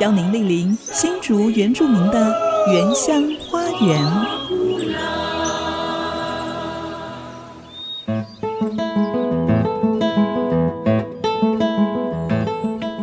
[0.00, 2.32] 邀您莅临新竹原住民的
[2.72, 3.20] 原乡
[3.50, 4.00] 花园。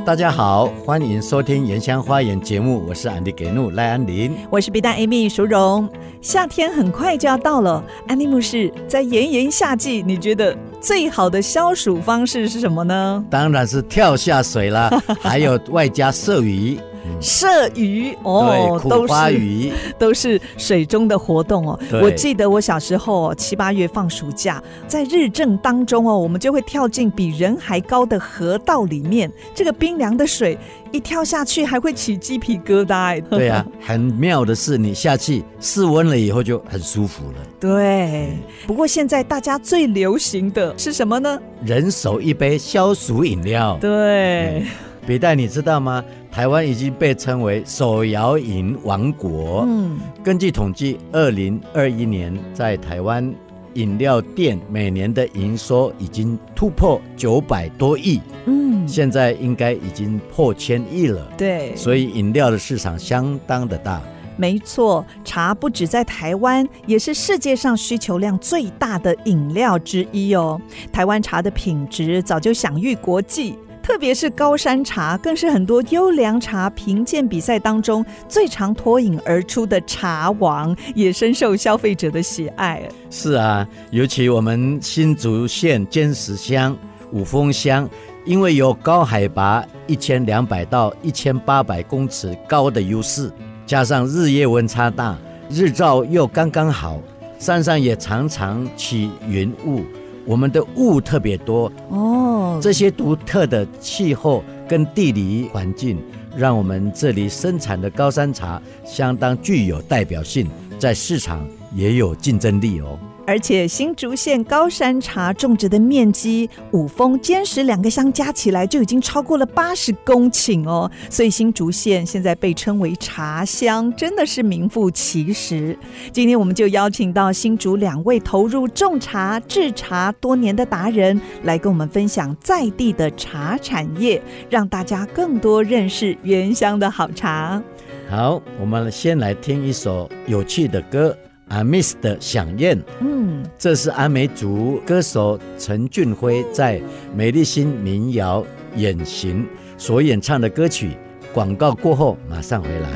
[0.06, 5.90] 大家好，欢迎收听《原乡花园》节目，我是安迪给怒赖安林，我是 B 站 Amy 淑荣。
[6.22, 13.24] 夏天很快就要到了，安迪牧师，在炎炎夏季，你觉得最好的消暑方式是什么呢？
[13.30, 14.90] 当然是跳下水啦，
[15.20, 16.78] 还有外加射鱼。
[17.22, 21.80] 射鱼哦，都是， 都是水中的活动哦。
[22.02, 29.32] 我记得我小时候七八月放暑假，在日正当中哦，我们就会跳进比人还高的河道里面。
[29.54, 30.58] 这个冰凉的水
[30.92, 33.22] 一跳下去，还会起鸡皮疙瘩。
[33.30, 37.38] 对啊，很妙的是，你下去室温了以后就很舒服了。
[37.60, 41.40] 对，不过现在大家最流行的是什么呢？
[41.64, 43.78] 人手一杯消暑饮料。
[43.82, 44.66] 对，
[45.06, 46.04] 别带你知道吗？
[46.32, 49.64] 台湾已经被称为手摇饮王国。
[49.68, 53.34] 嗯，根据统计，二零二一年在台湾
[53.76, 58.20] 饮料店每年的营收已经突破九百多亿。
[58.46, 61.26] 嗯，现在应该已经破千亿了。
[61.38, 64.02] 对，所以饮料的市场相当的大。
[64.38, 70.60] 没错，茶不止在台湾，也是世界上需求量最大的饮料之一哦。
[70.92, 73.56] 台湾茶的品质早就享誉国际。
[73.86, 82.82] 特别是高山茶，更是很多优良茶评鉴比赛当中最常脱颖而出的茶王，也深受消费者的喜爱。
[83.12, 86.76] 是啊，尤其我们新竹县尖石乡
[87.12, 87.88] 五峰乡，
[88.26, 93.32] 因为有高海拔一千两百到一千八百公尺高的优势，
[93.68, 95.16] 加上日夜温差大，
[95.48, 97.00] 日照又刚刚好，
[97.38, 99.84] 山上也常常起云雾。
[100.26, 105.98] 我们的雾特别多哦，这些独特的气候跟地理环境，
[106.36, 110.48] 让我们这里生产的高山茶相当具有代表性，
[110.80, 112.98] 在市场也有竞争力哦。
[113.28, 125.78] 而且新竹县高山茶种植的面积，五峰、尖石两个乡加起来就已经超过了八十公顷哦，所以新竹县现在被称为茶乡，真的是名副其实。
[126.12, 137.62] 今天我们就邀请到新竹两位投入种茶、制茶多年的达人，来跟我们分享在地的茶产业，让大家更多认识原乡的好茶。
[138.08, 141.18] 好，我们先来听一首有趣的歌。
[141.50, 146.82] 阿密斯的响宴，嗯，这是阿美族歌手陈俊辉在
[147.16, 148.44] 美丽新民谣
[148.76, 149.46] 演行
[149.78, 150.98] 所演唱的歌曲。
[151.34, 152.90] 广告过后马上回来。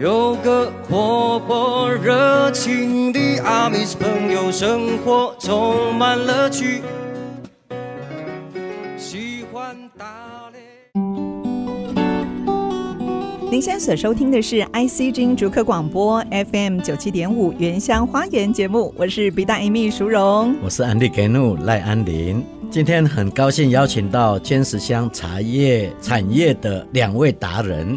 [0.00, 6.80] 有个活泼热情的阿米斯朋友，生活充满乐趣。
[13.54, 16.20] 您现在所收听的是 ICG 逐客广播
[16.50, 22.44] FM 九七点五原乡花园节目，我是 B 大 Amy 淑荣，我是安迪给怒赖安林。
[22.68, 27.96] 今天很高兴邀请到尖石乡茶叶产业的两位达人，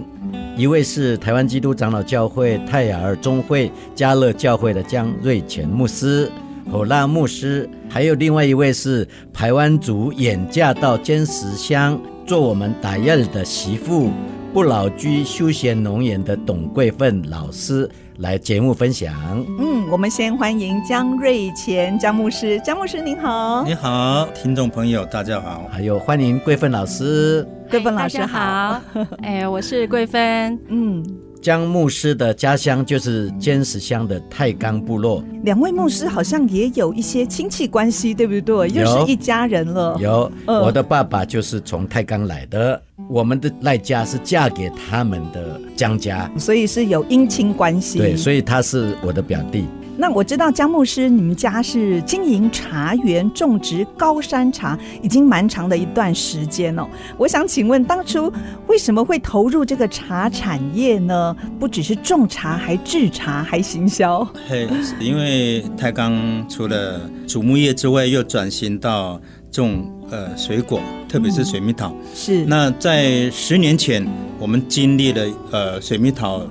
[0.55, 6.31] 一位是台湾基督长老教会泰雅儿中会嘉乐教会的江瑞泉牧师、
[6.71, 14.11] 火辣牧师，还有另外一位是排湾族远嫁到尖石乡做我们打印的媳妇。
[14.57, 17.87] 不老居休闲农园的董桂芬老师
[18.17, 19.13] 来节目分享。
[19.59, 22.59] 嗯，我们先欢迎江瑞乾江牧师。
[22.61, 27.47] 江牧师您好，你好，听众朋友大家好，还有欢迎桂芬老师。
[27.69, 28.81] 桂芬老师好，
[29.21, 30.59] 哎，我是桂芬。
[30.69, 31.05] 嗯。
[31.39, 35.23] 江牧师的家乡就是尖石乡的太钢部落。
[35.43, 38.67] 两位牧师好像也有一些亲戚关系，对不对？
[38.69, 39.95] 又是一家人了。
[40.01, 47.99] 有，我的爸爸就是从太钢来的，我们的赖家是嫁给他们的江家，所以是有姻亲关系。
[47.99, 49.65] 对，所以他是我的表弟。
[49.99, 56.85] 那我知道江牧师，你们家是经营茶园、种植高山茶，已经蛮长的一段时间哦。
[57.17, 58.31] 我想请问，当初
[58.67, 61.35] 为什么会投入这个茶产业呢？
[61.59, 64.23] 不只是种茶，还制茶，还行销。
[64.47, 64.67] 嘿，
[64.99, 69.19] 因为太冈除了主牧业之外，又转型到
[69.49, 71.95] 种呃水果，特别是水蜜桃。
[72.13, 72.45] 是。
[72.45, 74.05] 那在十年前，
[74.39, 76.45] 我们经历了呃水蜜桃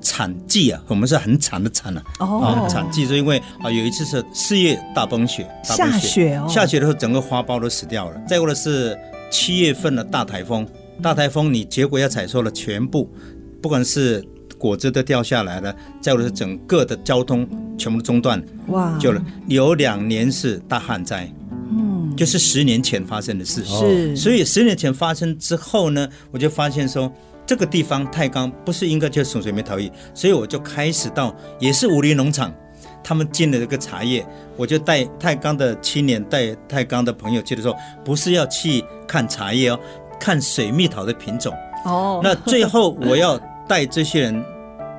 [0.00, 2.26] 产季啊，我们是很惨的惨了啊。
[2.26, 2.68] 哦。
[2.70, 8.20] 产季是因为啊有一次是四月大崩雪，大崩雪下雪哦，下雪的时候整个花苞都死掉了。
[8.26, 8.98] 再过来是
[9.30, 10.66] 七月份的大台风，
[11.02, 13.10] 大台风你结果要采收了全部，
[13.60, 14.24] 不管是。
[14.58, 17.48] 果子都掉下来了，再有是整个的交通
[17.78, 18.98] 全部中断，哇！
[18.98, 21.57] 就了有两年是大旱灾，嗯，
[22.18, 24.16] 就是十年前发生的事，是。
[24.16, 27.10] 所以十年前发生之后呢，我就发现说
[27.46, 32.52] 这个地方太钢不是应该就从水蜜桃叶，所以我就开始到也是武林农场，
[33.02, 34.26] 他们进了这个茶叶，
[34.56, 37.74] 我就带太钢的青年带太钢的朋友去的时候，
[38.04, 39.80] 不是要去看茶叶哦，
[40.20, 41.54] 看水蜜桃的品种
[41.84, 42.20] 哦。
[42.22, 43.40] 那最后我要。
[43.68, 44.42] 带这些人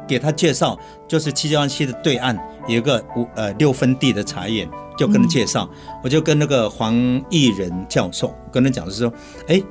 [0.07, 0.77] 给他介绍，
[1.07, 2.37] 就是七江湾溪的对岸
[2.67, 4.69] 有一个五呃六分地的茶园，
[4.99, 5.69] 就跟他介绍。
[5.71, 6.95] 嗯、我就跟那个黄
[7.29, 9.13] 义仁教授跟他讲的是说，
[9.47, 9.61] 哎，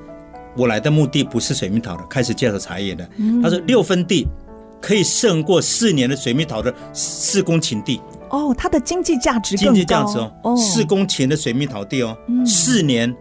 [0.56, 3.08] 我来的目的不是水蜜桃的，开始介绍茶叶的。
[3.16, 4.26] 嗯、他说六分地
[4.80, 8.00] 可以胜过四年的水蜜桃的四公顷地。
[8.30, 13.14] 哦，它的经济价值经济价值哦，四公顷的水蜜桃地哦，嗯、四年，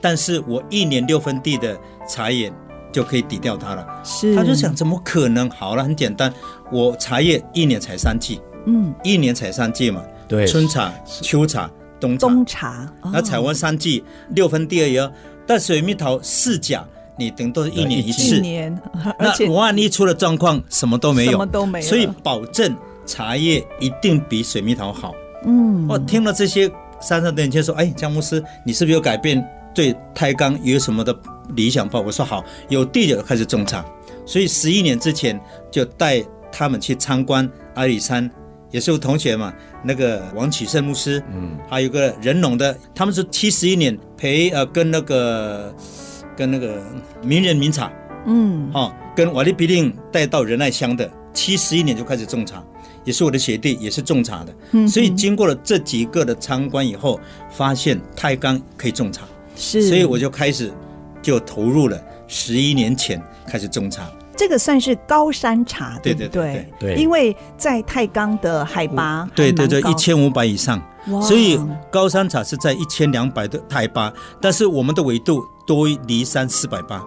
[0.00, 1.78] 但是我一年六分地的
[2.08, 2.52] 茶叶。
[2.92, 3.86] 就可以抵掉它了。
[4.04, 5.48] 是，他就想怎么可能？
[5.48, 6.30] 好了，很简单，
[6.70, 10.04] 我茶叶一年采三季，嗯，一年采三季嘛。
[10.28, 11.70] 对，春茶、秋茶、
[12.00, 12.26] 冬茶。
[12.26, 15.12] 冬茶，那采完三季，六分地而已。
[15.46, 16.84] 但水蜜桃四甲，
[17.18, 18.36] 你等是一年一次。
[18.36, 18.80] 一年，
[19.18, 21.86] 那万一出了状况，什么都没有，什么都没有。
[21.86, 22.74] 所以保证
[23.04, 25.12] 茶叶一定比水蜜桃好。
[25.44, 26.70] 嗯，我听了这些
[27.00, 29.44] 山上的人就说：“哎，江牧师，你是不是有改变？
[29.74, 31.14] 对太钢有什么的？”
[31.56, 33.84] 理想抱，我说好，有地就开始种茶，
[34.24, 35.38] 所以十一年之前
[35.70, 38.30] 就带他们去参观阿里山，
[38.72, 39.54] 也是我同学嘛，
[39.84, 45.72] 那个王启胜牧师，嗯，还有个仁龙的，他们是七十一年陪呃跟那个
[46.36, 46.82] 跟那个
[47.22, 47.92] 名人名茶，
[48.26, 52.64] 嗯，哦，跟瓦利比令带到仁爱乡的，七十一年就开始种茶，
[53.04, 57.20] 也是我的学弟，也是种茶的，嗯，所以经过了这几个的参观以后，
[57.50, 59.22] 发现太钢可以种茶，
[59.54, 60.72] 是，所以我就开始。
[61.22, 64.10] 就投入了十一年前开始种茶，
[64.42, 70.82] 这个算是高山茶，对对对对，对，因为在太钢的海拔对对对一千五百以上，
[71.22, 71.56] 所以
[71.92, 77.00] 高山茶是在一千两百的海拔，但是我们的纬度多离山四百八，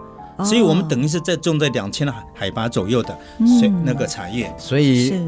[0.46, 3.14] 所以我们等于是在种在两千海拔左右的
[3.60, 5.22] 水那个茶叶，所以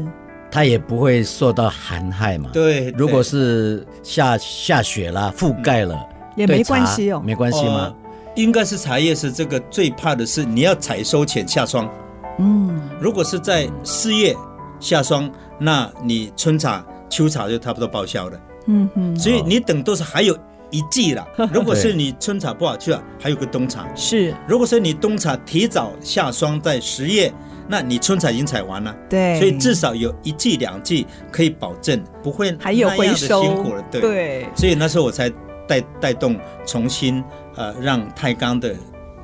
[0.50, 2.48] 它也不会受到寒害嘛。
[2.54, 5.94] 对，如果是下下雪了覆盖了
[6.36, 7.92] 也没关系哦，没关系吗？
[8.38, 11.90] 应该是茶叶是这个最怕的是你要采收前下霜，
[12.38, 14.32] 嗯，如果是在四月
[14.78, 20.38] 下霜，那你春茶、秋茶就差不多报销了，嗯嗯，所以你等都是还有
[20.70, 21.26] 一季了。
[21.52, 23.84] 如果是你春茶不好去了，还有个冬茶。
[23.96, 24.32] 是。
[24.46, 27.32] 如果说你冬茶提早下霜在十月，
[27.66, 34.00] 那你春茶已经采完了，对，所以至少有一季两季可以保证不会还有回收辛苦了，对。
[34.00, 35.28] 对，所以那时候我才
[35.66, 37.24] 带带动重新。
[37.58, 38.74] 呃，让太钢的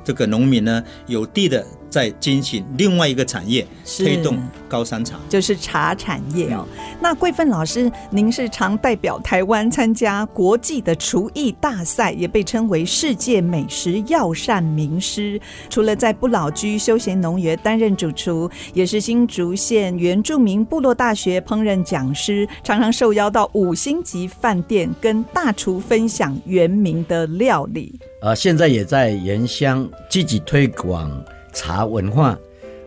[0.03, 3.65] 这个农民呢，有地的在进行另外一个产业，
[3.97, 4.37] 推动
[4.69, 6.67] 高山茶，就是茶产业哦。
[7.01, 15.41] 那桂芬老师，您是常代表台湾参加国际的厨艺大赛，也被称为世界美食药膳名师。
[15.71, 27.99] 除了在不老居休闲农园担任主厨，也是新竹县原住民部落大学烹饪讲师，常常受邀到五星级饭店跟大厨分享原名的料理。
[28.25, 31.13] 呃，现在也在原乡积极推广
[31.53, 32.31] 茶文化。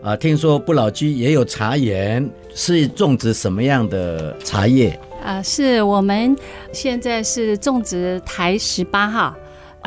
[0.02, 4.90] 啊、呃，听说不老居也有茶园，是种植什么样的茶叶？
[5.24, 6.36] 啊、呃，是我们
[6.74, 9.36] 现在是种植台十八号。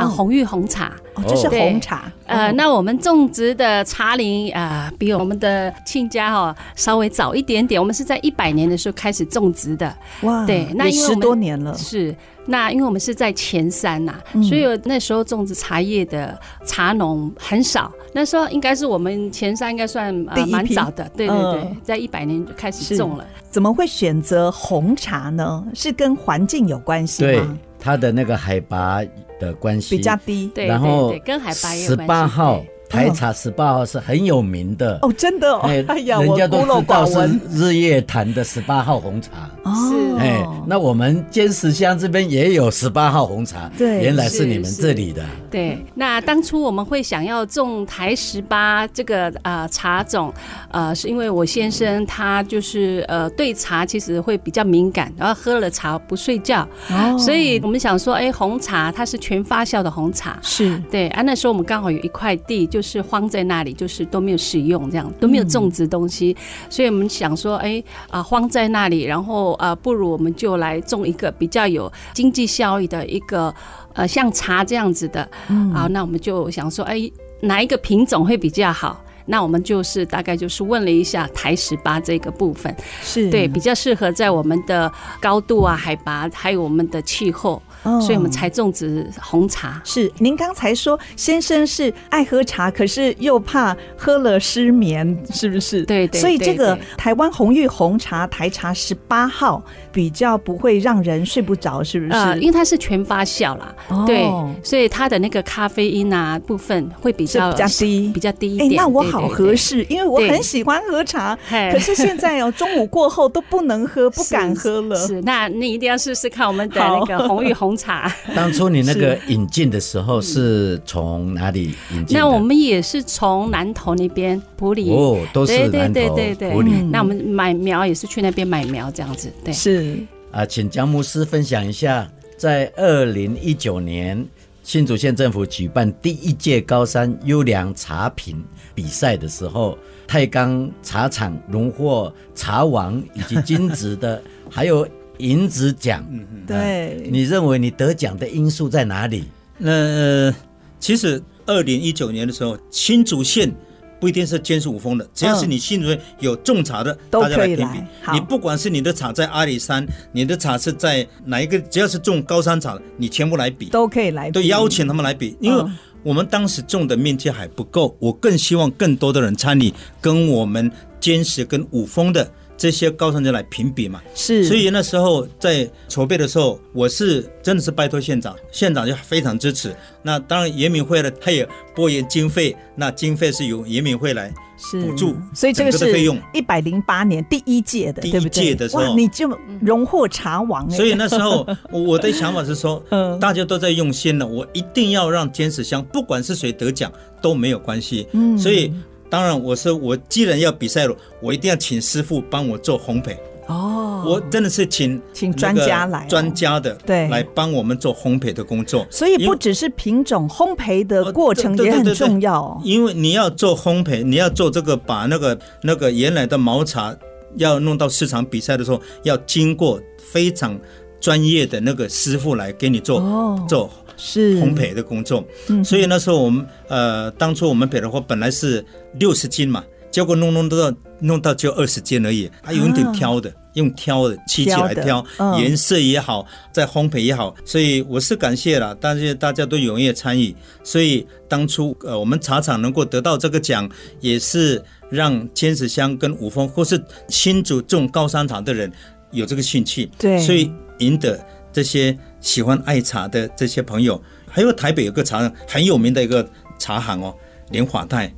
[0.00, 2.11] 啊，红玉红茶，哦，这是红茶。
[2.26, 7.80] 呃，那我们种植的茶林啊，呃，比我们的亲家哈稍微早一点点。
[7.80, 9.95] 我们是在一百年的时候开始种植的。
[10.23, 11.76] 哇，对，那因为十多年了。
[11.76, 12.14] 是，
[12.47, 17.90] 那因为我们是在前山呐，嗯，所以那时候种植茶叶的茶农很少。
[18.12, 20.14] 那时候应该是我们前山应该算
[20.49, 21.09] 蛮早的。
[21.16, 23.25] 对对对，在一百年就开始种了。
[23.50, 25.64] 怎么会选择红茶呢？
[25.75, 27.59] 是跟环境有关系吗？
[27.78, 29.00] 它的那个海拔
[29.40, 29.97] 的关系。
[29.97, 34.99] 比较低，然后跟海拔十八号台茶十八号是很有名的。
[35.02, 39.49] 哦，真的哦，哎呀，人家都知道是日月潭的十八号红茶。
[39.62, 39.70] 哦，
[40.18, 45.25] 哎，那我们尖石乡这边也有十八号红茶，对，原来是你们这里的。
[45.49, 50.35] 对，那当初我们会想要种台十八这个呃茶种，
[50.73, 60.76] 呃，是因为我先生他就是呃对茶其实会比较敏感，然后喝了茶不睡觉，哦，所以我们想说，哎，红茶它是全发酵的红茶，是。
[60.90, 62.79] 对啊，那时候我们刚好有一块地就。
[62.80, 73.54] 就是荒在那里，就是都没有使用，这样都没有种植东西，嗯、所以我们想说，哎、欸、啊，荒在那里，然后啊，不如我们就来种一个比较有经济效益的一个
[73.92, 78.99] 呃，像茶这样子的，嗯、啊，那我们就想说，哎、欸，哪一个品种会比较好？
[79.26, 83.28] 那我们就是大概就是问了一下台十八这个部分，是。
[83.30, 87.62] 对比较适合在我们的高度啊、海拔，还有我们的气候。
[87.82, 89.80] 哦、所以我们才种植红茶。
[89.84, 95.82] 是，您刚才说先生是爱喝茶，可是又怕喝了失眠，是不是？
[95.84, 96.20] 对，对对。
[96.20, 102.12] 所以这个台湾红玉红茶台茶十八号比较不会让人睡不着，是不是？
[102.12, 104.28] 呃，因为它是全发酵啦，哦、对，
[104.62, 108.72] 所以它的那个咖啡因啊部分会比较比较低，比较低一点。
[108.72, 111.38] 哎，那我好合适，因为我很喜欢喝茶，
[111.72, 114.96] 可是现在哦，中午过后都不能喝，不敢喝了。
[114.96, 117.69] 是，是，那你一定要试试看我们的那个红玉红。
[117.70, 122.18] 红茶， 当初你那个引进的时候是从哪里引进？
[122.18, 124.90] 那我们也是从南投那边普里。
[124.90, 126.16] 哦，都是南投
[126.50, 126.72] 埔里。
[126.90, 129.98] 那我们买苗也是去那边买苗这样子，对，是。
[130.32, 134.26] 啊，请江牧师分享一下，在二零一九年
[134.64, 138.42] 新竹县政府举办第一届高山优良茶品
[138.74, 144.86] 比赛的时候，太钢茶厂荣获茶王以及金质的，还有。
[145.20, 149.24] 银子奖，嗯嗯，对，你认为你得奖的因素在哪里？
[149.58, 150.34] 那、呃、
[150.78, 153.52] 其实二零一九年的时候，新竹县
[154.00, 157.36] 不一定是尖石五峰的，只要是你新竹县有种茶的，都可以来。
[157.36, 158.12] 大家来评比。
[158.12, 165.62] 你不管是你的茶在阿里山，你的茶是在哪一个，只要是种高山茶的，你全部来比，都可以来比，都邀请他们来比，因为
[166.02, 172.26] 我们当时种的面积还不够，我更希望更多的人参与，跟我们坚持跟五峰的。
[172.60, 179.74] 这些高山茶来评比嘛，是，所以那时候在筹备的时候，我是真的是拜托县长，县长就非常支持。
[180.02, 184.30] 那当然，严敏会呢，他也拨援经费，那经费是由严敏会来
[184.72, 186.20] 补助，所以这个是费用。
[186.34, 189.26] 一百零八年第一届的，第一届的时候，你就
[189.62, 190.70] 荣获茶王。
[190.70, 192.84] 所以那时候 我的想法是说，
[193.18, 198.06] 大家都在用心了，我一定要让尖石乡，不管是谁得奖都没有关系。
[198.12, 198.70] 嗯，所以。
[199.10, 203.16] 当然，我说我既然要比赛了，我一定要请师傅帮我做烘焙。
[203.48, 208.86] 哦，我真的是请请专家来，专家的对来帮我们做烘焙的工作。
[208.88, 212.60] 所以不只是品种，烘焙的过程也很重要。
[212.62, 216.96] 因为你要做烘焙，你要做这个，把那个那个原来的毛茶
[217.38, 220.56] 要弄到市场比赛的时候，要经过非常
[221.00, 223.68] 专业的那个师傅来给你做、哦、做。
[224.00, 224.40] 是。
[224.40, 228.64] 烘焙的工作，嗯，所以那时候我们呃，当初我们焙的话本来是
[228.95, 243.69] 六十斤嘛，结果弄弄到弄到就二十斤而已，还有一点挑的，啊、用挑的机器来挑，嗯、颜色也好，在烘焙也好，所以我是感谢了，但是大家都踊跃参与，所以当初呃，我们茶厂能够得到这个奖，
[244.00, 248.73] 也是让尖石乡跟五峰或是新竹种高山茶的人
[249.11, 251.97] 有这个兴趣，对，所以赢得这些。
[252.20, 257.14] 喜欢爱茶的这些朋友，还有台北有个茶很有名的一个茶行哦，
[257.50, 258.12] 莲华泰，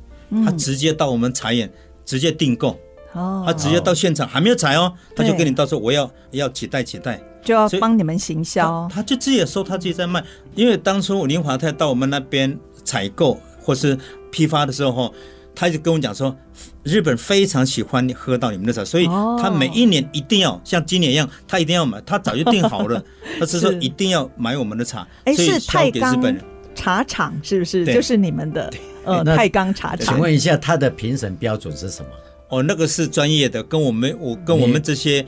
[0.45, 1.71] 他直接到我们茶园
[2.05, 2.77] 直接订购，
[3.13, 10.23] 哦，他直接到现场还没有采哦，他就跟你到时候我要要几袋几袋，就要帮你们行销，他就自己收，他自己在卖，
[10.55, 13.97] 因为当初林华泰到我们那边采购或是
[14.31, 15.13] 批发的时候。
[15.55, 16.35] 他就跟我讲说，
[16.83, 23.03] 日本非常喜欢喝到你们的茶，所以他每一年一定要像今年一样，他一定要买，他早就订好了，
[23.39, 26.35] 他是说一定要买我们的茶，哎，所以是太钢
[26.75, 27.85] 茶厂是不是？
[27.85, 28.73] 就是你们的
[29.05, 30.15] 呃太钢茶厂。
[30.15, 32.09] 请问一下，他的评审标准是什么？
[32.49, 35.25] 哦，那个是专业的，跟我们我跟我们这些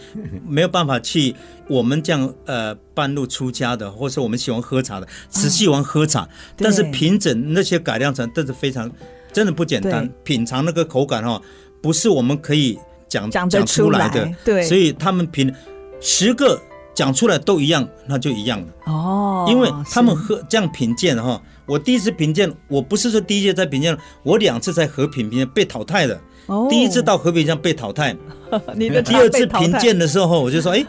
[0.48, 1.36] 没有办法去，
[1.67, 6.27] 我们这样呃半路出家的，或是我们喜欢喝茶的，只喜欢喝茶，
[6.58, 8.91] 但是评审那些改良茶都是非常。
[9.36, 11.42] 真的不简单，品尝那个口感哈，
[11.82, 14.25] 不是我们可以讲讲出来的。
[14.46, 15.54] 对，所以他们品
[16.00, 16.58] 十个
[16.94, 18.68] 讲出来都一样，那就一样了。
[18.86, 26.18] 哦，因为他们喝这样品鉴哈，我第一次品鉴，我不是说第一届在品鉴，我两次在和平品鉴被淘汰的。
[26.46, 28.15] 哦，第一次到和平鉴被淘汰，
[28.74, 30.86] 你的第二次品鉴的时候，我就说， 哎，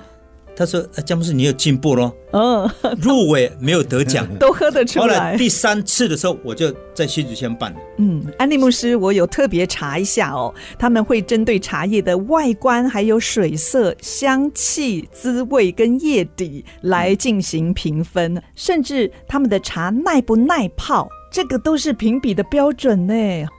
[0.56, 2.68] 他说：“姜博士，你有进步喽。”嗯，
[3.00, 5.06] 入围没有得奖， 都喝得出来。
[5.06, 7.78] 后来第三次的时候，我就在新竹县办了。
[7.98, 21.08] 嗯，安利牧师，我有特别查一下哦，他们会针对茶叶的外观、还有水色、香气、滋味跟叶底来进行评分，甚至他们的茶耐不耐泡。
[21.36, 23.12] 这个都是评比的标准呢。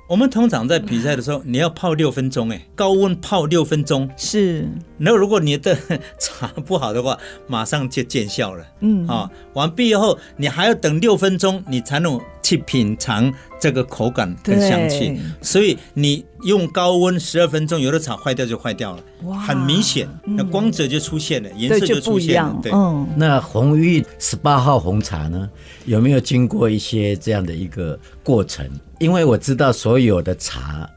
[0.08, 4.68] 我们通常在比赛的时候，你要泡六分钟，哎，高温泡六分钟是。
[4.98, 5.78] 那如果你的
[6.18, 7.16] 茶不好的话，
[7.46, 8.66] 马上就见效了。
[8.80, 15.20] 嗯啊，完毕以后，你还要等六分钟，你才能去品尝这个口感跟香气。
[15.42, 22.60] 所以你用高温十二分钟，有的茶坏掉就坏掉了，哇，很明显，那光泽就出现了，颜色就出现了。
[22.62, 25.50] 对，嗯，那红玉十八号红茶呢，
[25.86, 28.70] 有没有经过一些这样的一个过程？
[29.00, 30.90] 因为我知道所有的茶。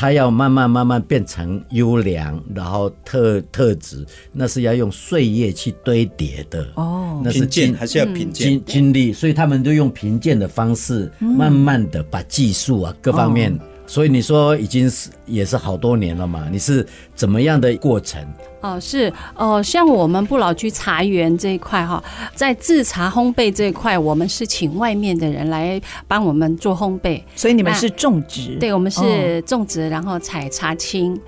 [0.00, 4.02] 它要慢慢慢慢变成优良，然后特特质，
[4.32, 7.20] 那是要用岁月去堆叠的哦。
[7.22, 13.54] 那是经还是要品鉴经经历，所以他们都用品鉴的方式，慢慢的把技术啊各方面。
[13.86, 16.48] 所以你说已经是也是好多年了嘛？
[16.50, 16.86] 你是
[17.20, 18.26] 怎么样的过程？
[18.62, 22.02] 哦，是哦，像我们不老居茶园这一块哈，
[22.34, 28.56] 在制茶烘焙这一块，我们是请外面的人来帮我们做烘焙，所以你们是种植？
[28.58, 31.18] 对，我们是种植，然后采茶青。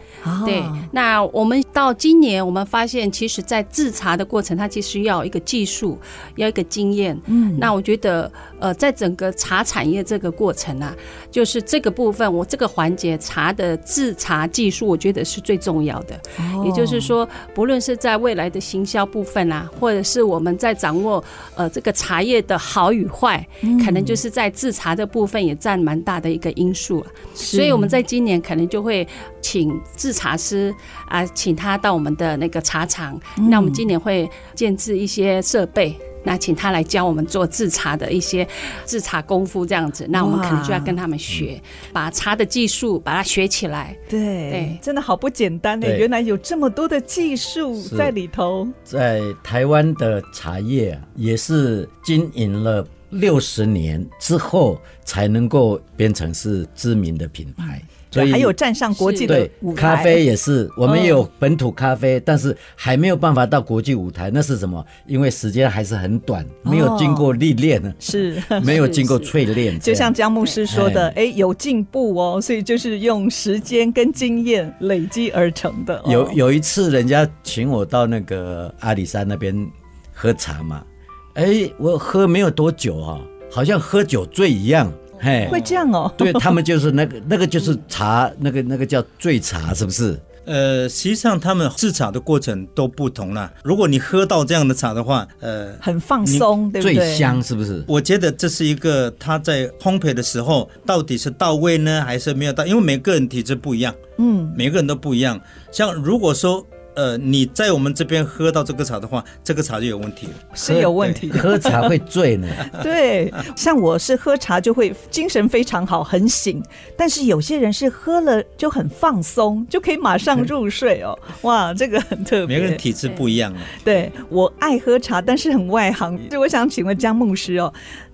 [0.47, 5.99] 对，那我们到今年，我们发现，其实，在制茶的过程，它其实要一个技术，
[6.37, 7.21] 要一个经验。
[7.27, 8.31] 嗯，那我觉得，
[8.61, 10.95] 呃，在整个茶产业这个过程啊，
[11.29, 16.21] 就是这个部分，我这个环节茶的制茶技术，我觉得是最重要的。
[16.65, 17.29] 也就是说。
[17.55, 21.23] 不论是在未来的行销部分啊，或者是我们在掌握
[21.55, 23.47] 呃这个茶叶的好与坏，
[23.85, 27.07] 可能就是在制茶的部分也占蛮大的一个因素啊。
[27.35, 29.07] 所以我们在今年可能就会
[29.41, 30.75] 请制茶师
[31.09, 35.99] 啊，请他到我们的那个茶厂，那我们今年会建置一些设备。
[36.25, 38.47] 那请他来教我们做制茶的一些
[38.87, 41.61] 制茶功夫，这样子，那我们可能就要跟他们学，
[41.93, 43.97] 把茶的技术把它学起来。
[44.09, 48.69] 对对，真的好不简单呢，原来有这么多的技术在里头。
[48.85, 57.83] 在台湾的茶叶啊，也是经营了六十年之后，才能够变成是知名的品牌。
[58.13, 64.31] 所以还有站上国际的舞台，咖啡也是，我们也有本土咖啡，但是还没有办法到国际舞台。
[64.33, 64.85] 那是什么？
[65.07, 69.77] 因为时间还是很短，没有经过历练，是 没有经过淬炼。
[69.81, 76.03] 就像姜牧师说的，哎，有进步哦，所以就是用时间跟经验累积而成的。
[76.07, 79.67] 有有一次，人家请我到那个阿里山那边
[80.13, 80.85] 喝茶嘛，
[81.33, 83.19] 哎，我喝没有多久啊，
[83.51, 84.93] 好像喝酒醉一样。
[85.23, 86.13] 嘿，会这样哦？
[86.19, 90.21] 对，他们就是那个那个就是茶，那个那个叫醉茶，是不是？
[90.45, 93.49] 呃，实际上他们制茶的过程都不同啦。
[93.63, 96.97] 如果你喝到这样的茶的话，呃，很放松，对不对？
[96.97, 97.85] 最香是不是？
[97.87, 102.67] 我觉得这是一个他在烘焙的时候到底是到位呢，还是没有到？
[102.67, 105.41] 因为每个人体质不一样，嗯，每个人都不一样。
[105.71, 106.67] 像如果说。
[106.95, 111.31] 呃，你在我们这边喝到这个茶的话，这个茶就有问题了，是有问题。
[111.31, 112.49] 喝茶会醉呢？
[112.83, 116.63] 对，像我是喝茶就会精神非常好，很醒。
[116.97, 121.19] 但是有些人是喝了就很放松，就可以马上入睡哦。
[121.43, 122.57] 哇，这个很特别。
[122.57, 123.61] 每个人体质不一样啊。
[123.85, 126.19] 对，我爱喝茶，但是很外行。
[126.29, 127.73] 就我想请问江牧师哦。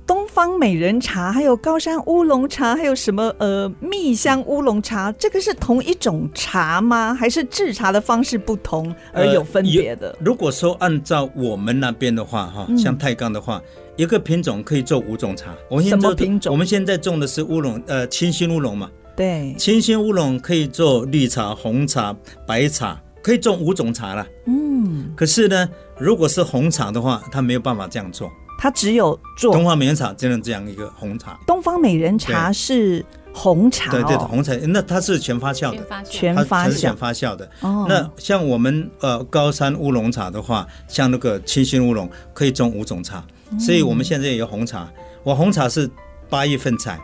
[0.08, 7.12] 东方美人茶，还有高山乌龙茶，还有什么呃蜜香乌龙茶，这个是同一种茶吗？
[7.12, 10.08] 还是制茶的方式不同而有分别的？
[10.12, 15.54] 呃，如果说按照我们那边的话，哈，像泰钢的话，嗯，一个品种可以做五种茶。
[15.68, 16.50] 我们现在品种？
[16.50, 18.90] 我们现在种的是乌龙，呃，清新乌龙嘛。
[19.14, 22.16] 对，清新乌龙可以做绿茶、红茶、
[22.46, 24.26] 白茶，可以种五种茶了。
[24.46, 25.68] 嗯，可是呢，
[25.98, 28.30] 如果是红茶的话，它没有办法这样做。
[28.58, 31.38] 它只有做东方美人茶，只能这样一个红茶。
[31.46, 37.36] 东方美人茶是红茶，对对对，红茶，那它是全发酵的，全发酵，全发酵。
[37.36, 37.48] 的。
[37.60, 43.24] 哦，那像我们呃高山乌龙茶的话，像那个清新乌龙，可以种五种茶。
[43.60, 44.92] 所以我们现在也有红茶，
[45.22, 45.88] 我红茶是
[46.28, 46.98] 八月份采，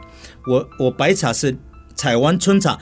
[0.49, 1.57] 我我白茶是
[1.95, 2.77] 采完春茶，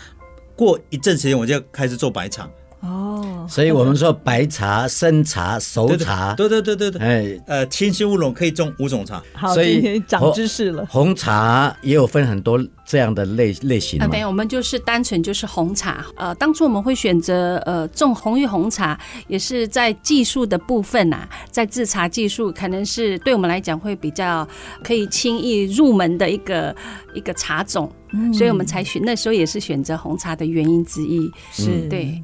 [0.56, 2.48] 过一阵时间我就开始做白茶。
[2.82, 10.84] 哦，所以我们说白茶、生茶、熟茶，对对对对对，哎，呃，清新乌龙可以种五种茶，好，所以长知识了。
[10.90, 14.08] 红茶也有分很多这样的类类型吗？
[14.10, 16.04] 没有，我们就是单纯就是红茶。
[16.16, 24.46] 呃，当初我们会选择呃种红玉红茶，也是在技术的部分呐、啊，在制茶技术可能是对我们来讲会比较
[24.82, 26.74] 可以轻易入门的一个
[27.14, 32.20] 一个茶种，嗯、所以我们才选那时候也是选择红茶的原因之一，是对。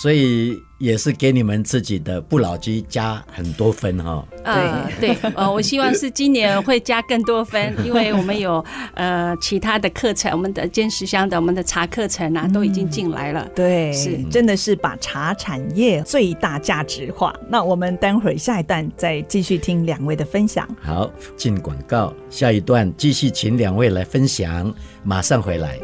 [0.00, 4.24] 所以也是给你们自己的不老鸡加很多分哈。
[4.44, 13.44] 呃，对，呃，我希望是今年会加更多分，因为我们有呃其他的课程，我们的坚石乡的我们的茶课程啊都已经进来了。
[13.56, 17.34] 对，是真的是把茶产业最大价值化。
[17.48, 20.64] 那我们待会儿下一段再继续听两位的分享。
[20.80, 25.76] 好，进广告，下一段继续请两位来分享，马上回来。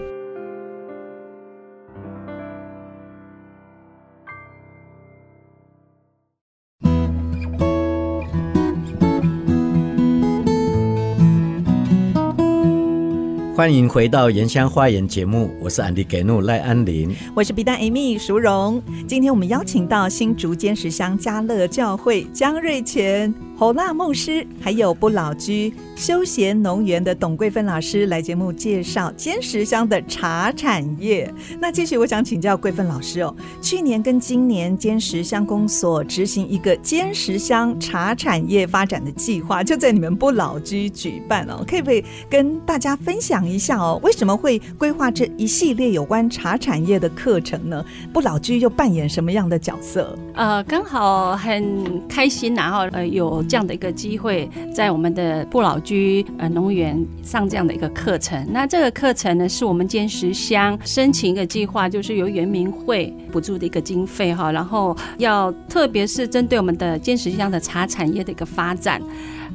[13.56, 18.82] 欢迎回到《盐乡花园》节目，我是安迪给怒赖安林，我是 B 站 Amy 淑荣。
[19.06, 23.32] 今天我们邀请到新竹坚石乡家乐教会江瑞全。
[23.56, 31.32] 侯辣牧师，还有不老居休闲农园的董桂芬老师来节目介绍尖石乡的茶产业。
[31.60, 44.00] 那继续，我想请教桂芬老师哦，去年跟今年尖石乡公所执行一个尖石乡茶产业发展的计划，就在你们不老居举办哦，可不可以跟大家分享一下哦？
[44.02, 47.84] 为什么会规划这一系列有关茶产业的课程呢？
[48.12, 50.18] 不老居又扮演什么样的角色？
[50.34, 53.43] 呃，刚好很开心，然后 呃有。
[53.48, 58.46] 这样的一个机会，在我们的不老居呃农园上这样的一个课程。
[58.50, 69.00] 那这个课程呢，是我们坚石乡申请一个计划，就是由原民会补助的一个经费哈，然后要特别是针对我们的坚石乡的茶产业的一个发展。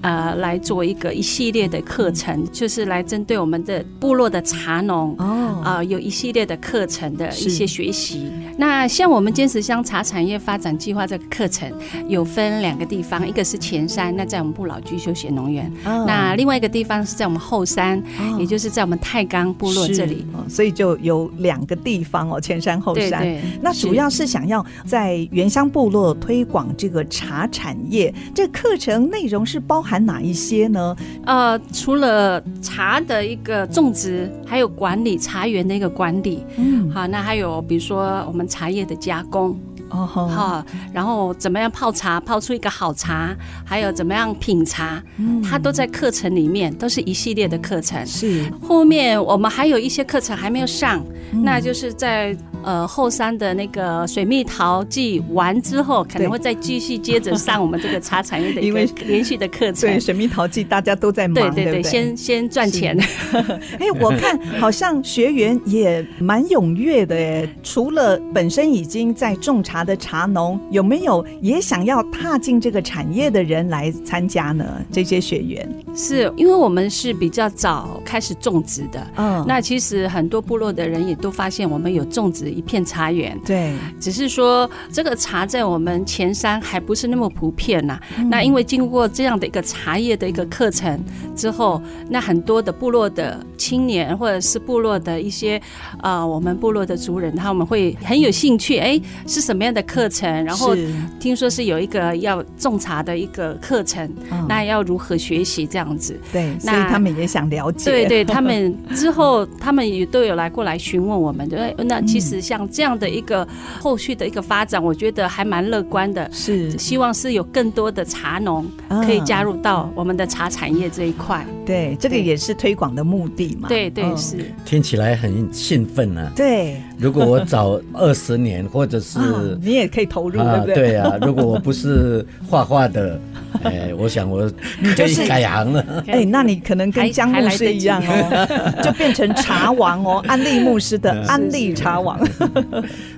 [0.01, 8.31] 呃，来做一个一系列的课程，就是来针对我们的部落的茶农哦，啊、呃，有一系列的课程的一些学习。
[8.57, 11.69] 那像我们坚持乡茶产业发展计划这个课程，
[12.07, 23.21] 有分两个地方，一个是前山，那在我们不老居休闲农园，哦，那另外一个地方是在我们后山，哦，也就是在我们太钢部落这里，所以就有两个地方哦，前山后山。
[23.21, 29.88] 对对，那主要是想要在原乡部落推广这个茶产业，这个课程内容是包含。
[29.89, 30.95] 含哪一些呢？
[31.25, 39.57] 呃，除了茶的一个种植，还有管理茶园的一个管理，嗯，好，那还有比如说我们茶叶的加工，
[39.89, 48.05] 哦，好，然后怎么样泡茶，泡出一个好茶，还有怎么样品茶，嗯，它都在课程里面，都是一系列的课程。
[48.05, 52.35] 是，后面我们还有一些课程还没有上，嗯，那就是在。
[52.61, 59.89] 呃，后山的那个水蜜桃季完之后，可能会再继续接着上我们这个茶产业的一个 连续的课程。
[59.89, 62.99] 对，水蜜桃季大家都在忙，对对对，对对先先赚钱。
[63.79, 67.49] 哎，我看好像学员也蛮踊跃的耶。
[67.63, 74.65] 除了本身已经在种茶的茶农，有没有也想要踏进这个产业的人来参加呢？
[74.91, 82.49] 这些学员是因为我们是比较早开始种植的，嗯，那其实很多部落的人也都发现我们有种植。
[82.49, 88.27] 一片茶园，对，只是说这个茶在我们前山还不是那么普遍呐、啊嗯。
[88.27, 90.99] 那因为经过这样的一个茶叶的一个课程
[91.35, 95.57] 之后，那很多的部落的青年或者是部落的一些
[95.99, 98.77] 啊、呃，我们部落的族人，他们会很有兴趣。
[98.79, 100.43] 哎，是什么样的课程？
[100.43, 100.75] 然后
[101.19, 104.09] 听说是有一个要种茶的一个课程，
[104.47, 106.19] 那要如何学习这样子？
[106.31, 107.91] 对，所以他们也想了解。
[107.91, 111.47] 对对， 他们之后他们也都有来过来询问我们。
[111.47, 112.39] 对，那其实。
[112.39, 113.47] 像这样的一个
[113.79, 116.27] 后续的一个发展，我觉得还蛮乐观的。
[116.31, 118.65] 是，希望是有更多的茶农
[119.05, 121.45] 可以加入到我们的茶产业这一块。
[121.65, 123.67] 对，这个也是推广的目的嘛。
[123.67, 124.51] 对对是。
[124.65, 126.31] 听起来很兴奋啊。
[126.35, 126.81] 对。
[126.97, 129.19] 如果我早二十年，或者是
[129.61, 130.75] 你也可以投入，对不对？
[130.75, 133.19] 对啊，如果我不是 画画的，
[133.63, 134.49] 哎，我想我
[134.95, 135.85] 可以改行了。
[136.07, 142.19] 哎，那你可能跟江牧师一样哦，就变成茶王哦，安利牧师的安利茶王。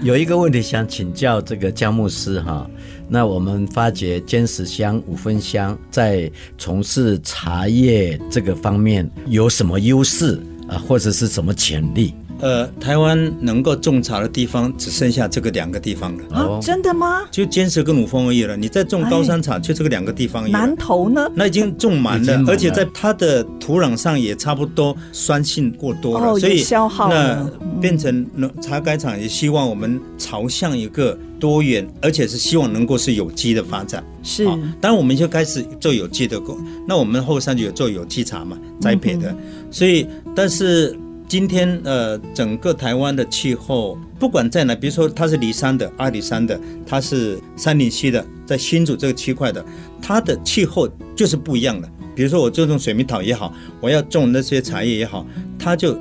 [0.01, 2.69] 有一个问题想请教这个江牧师哈，
[3.07, 12.13] 那我们发觉坚石乡五分乡在从事茶叶这个方面有什么优势啊，或者是什么潜力？
[12.41, 16.59] 呃，台湾能够种茶的地方只剩下这个两个地方了啊？
[16.59, 17.21] 真的吗？
[17.29, 18.57] 就坚持跟五峰而已了。
[18.57, 20.49] 你再种高山茶，就这个两个地方。
[20.49, 21.31] 南投呢？
[21.35, 27.47] 那已经种满了，而且在它的土壤上也差不多酸性过多了，哦、所以消耗那
[27.79, 28.25] 变成
[28.59, 34.03] 茶改厂也希望我们朝向一个多元，而且是希望能够是有机的发展。
[34.23, 34.45] 是，
[34.79, 36.57] 当然我们就开始做有机的工。
[36.87, 39.29] 那我们后山就有做有机茶嘛，栽培的。
[39.29, 39.37] 嗯、
[39.69, 40.97] 所以，但是。
[41.31, 49.63] 今天呃，整个台湾的气候，不管在哪，比如说它是离山的、阿里山的，它是山林溪的，在新竹这个区块的，
[50.01, 51.89] 它的气候就是不一样的。
[52.13, 55.25] 比如说我这种水蜜桃也好，我要种那些茶叶也好，
[55.57, 55.97] 它就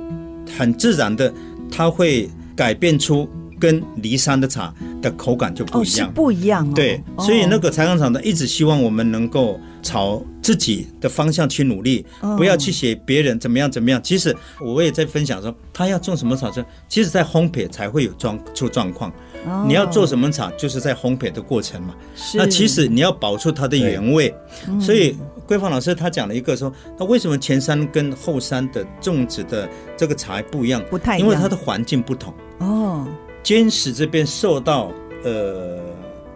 [0.57, 1.33] 很自然的，
[1.71, 3.25] 它会改变出
[3.57, 6.73] 跟离山的茶的口感就不一样，哦、不一样、哦。
[6.75, 14.01] 对，所以那个茶钢厂的一直希望我们能够朝自己的方向去努力，哦、不要去写别人怎么样怎么样。
[14.01, 16.51] 其实我也在分享说，他要种什么茶，
[16.87, 19.11] 其实在烘焙才会有状出状况。
[19.45, 21.95] 哦、你要做什么茶，就是在烘焙的过程嘛。
[22.35, 24.33] 那其实你要保住它的原味。
[24.79, 25.17] 所以
[25.47, 29.67] 桂芳老师他讲了一个说，那为什么前山跟后山的种植的
[29.97, 30.83] 这个茶不一样？
[30.89, 32.33] 不太一样，因为它的环境不同。
[32.59, 33.07] 哦。
[33.41, 34.91] 尖石这边受到
[35.23, 35.79] 呃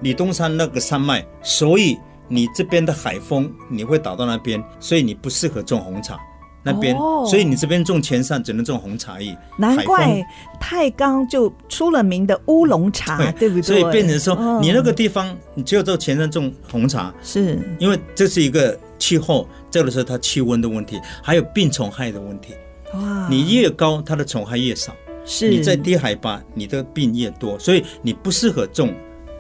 [0.02, 1.96] 李东山那个山脉，所以
[2.28, 6.20] 你这边的海风你会倒到那边，所以你不适合种红茶
[6.64, 9.38] 那边，哦、所以你这边种前山只能种红茶叶。
[9.58, 10.26] 难怪
[10.60, 13.62] 太钢就出了名的乌龙茶，对，对不对？
[13.62, 22.54] 所以变成说，哦、你那个地方你只有在前山种红茶，是因为这是一个气候，这个是它气温的问题，还有病虫害的问题。
[22.94, 24.92] 哇，你越高，它的虫害越少。
[25.28, 28.94] 是你在低海拔，你的病越多，所以你不适合种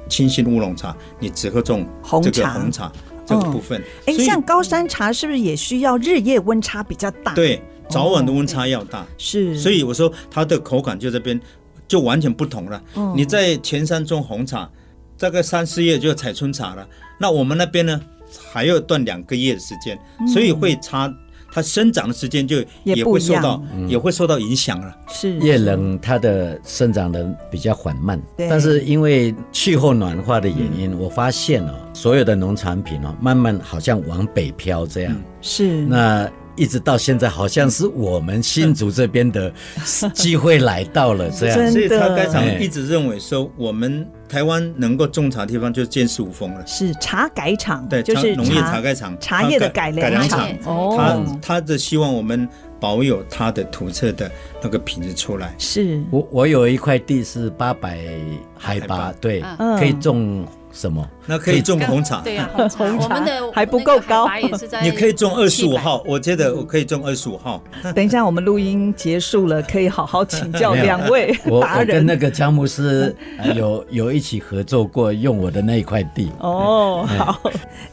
[0.10, 1.88] 清新乌龙茶，你只会种
[2.24, 2.91] 这个红茶
[3.26, 3.82] 这个部分。
[4.06, 7.34] 哎，像高山茶是不是也需要日夜温差比较大？
[7.34, 9.06] 对，早晚的温差要大。
[9.18, 11.39] 是，所以我说它的口感就这边
[11.88, 12.82] 就完全不同了。
[13.15, 14.70] 你在前山种红茶，
[15.18, 16.88] 大概三四月就要采春茶了，
[17.20, 18.00] 那我们那边呢
[18.52, 20.00] 还要断两个月的时间，
[20.32, 21.13] 所以会差。
[21.56, 24.94] 它生长的时间就也会受到也，也会受到影响了。
[25.08, 28.22] 是越冷，它的生长的比较缓慢。
[28.36, 35.13] 对但是因为气候暖化的原因，嗯、我发现哦，所有的农产品哦，慢慢好像往北漂这样。
[35.13, 36.30] 嗯、是那。
[36.56, 39.52] 一直到现在，好像是我们新竹这边的
[40.13, 46.65] 机会来到了这样，所以茶改场一直认为说，我们台湾能够种茶的地方就是尖石五峰了。
[46.65, 50.50] 是茶改厂，对，就是农业茶改厂，茶叶的改良厂。
[50.65, 50.96] 哦，
[51.41, 52.48] 他他的希望我们
[52.80, 55.54] 保有他的土色的那个品质出来。
[55.58, 58.00] 是我我有一块地是八百
[58.58, 59.44] 海拔，对，
[59.80, 60.46] 可以种。
[60.76, 61.10] 什么？
[61.28, 62.22] 那可以种红茶。
[62.22, 62.84] 对呀，红茶。
[62.86, 64.28] 我们的还不够高，
[64.84, 66.04] 你可以种二十五号。
[66.06, 67.62] 我觉得我可以种二十五号。
[67.96, 71.50] 等一下，我们录音结束了，可以好好请教 两位达人。
[71.50, 73.16] 我我跟那个江牧师
[73.56, 76.32] 有有一起合作过，用我的那一块地。
[76.40, 77.42] 哦，好。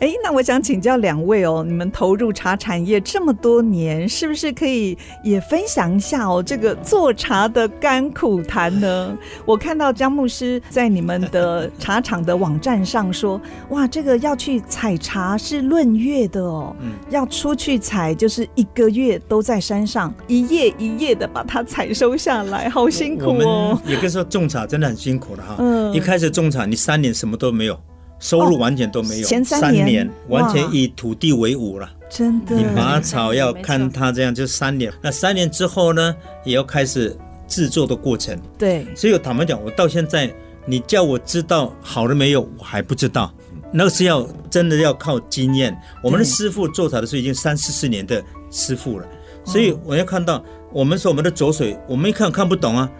[0.00, 9.16] 哎，那我想请教两位哦，你们投入茶产业这么多年，是不是可以也分享一下哦这个做茶的甘苦谈呢？
[9.46, 12.82] 我看到江牧师在你们的茶厂的网站。
[12.82, 23.80] 上说哇，这个要去采茶是论月的哦，嗯，要出去采就是一个月都在山上，一夜一夜的把它采收下来，好辛苦哦。
[23.86, 25.54] 也可以说种茶真的很辛苦的哈。
[25.60, 27.78] 嗯，一开始种茶，你三年什么都没有，
[28.18, 29.24] 收入完全都没有。
[29.24, 32.56] 前三年，三年完全以土地为伍了，真的。
[32.56, 34.92] 你拔草要看它这样，就三年。
[35.00, 38.36] 那三年之后呢，也要开始制作的过程。
[38.58, 40.28] 对，所以坦白讲，我到现在。
[40.66, 43.32] 你叫我知道好了没有，我还不知道。
[43.72, 45.76] 那个是要真的要靠经验。
[46.02, 49.06] 我们的师傅做茶的时候已经三四十年的师傅了，
[49.44, 52.90] 所以我要看到我们说我们的浊水，我们一看看不懂啊。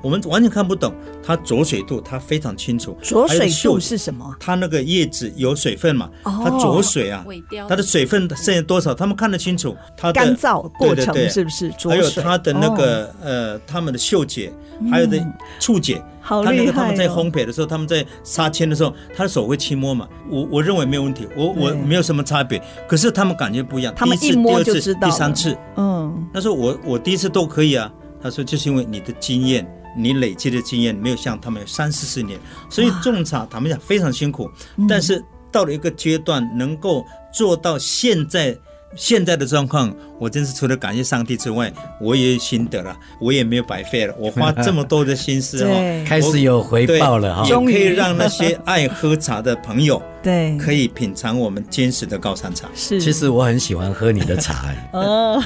[0.00, 2.96] 我们完全看不懂，它浊水度它非常清楚。
[3.00, 4.34] 浊水度是什么？
[4.40, 6.10] 它那个叶子有水分嘛？
[6.24, 7.24] 它浊水啊，
[7.68, 8.92] 它的水分剩下多少？
[8.92, 9.76] 他们看得清楚。
[9.96, 11.72] 它干燥过程是不是？
[11.88, 14.52] 还有它的那个呃，他们的嗅觉，
[14.90, 15.24] 还有的
[15.60, 16.02] 触觉。
[16.22, 16.54] 好厉害！
[16.54, 20.08] 他那个他们在烘焙的时候，他们在杀青的时候，他的手会轻摸嘛？
[20.30, 22.62] 我我认为没有问题，我我没有什么差别。
[22.88, 23.92] 可是他们感觉不一样。
[23.96, 25.00] 他们一摸就知道。
[25.00, 27.92] 第三次，嗯，他说我我第一次都可以啊。
[28.22, 29.66] 他说就是因为你的经验。
[29.94, 34.50] 你累积的经验没有像他们有三四十年，所以种茶他们讲非常辛苦，
[34.88, 38.56] 但是到了一个阶段能够做到现在。
[38.94, 44.14] 现在的状况，我真是除了感谢上帝之外，我也有心得了，我也没有白费了。
[44.18, 52.68] 我花这么多的心思哦，开始有回报了哈，也可以让那些爱喝茶的朋友对可以品尝我们坚实的高山茶。
[52.74, 55.42] 是，其实我很喜欢喝你的茶 哦，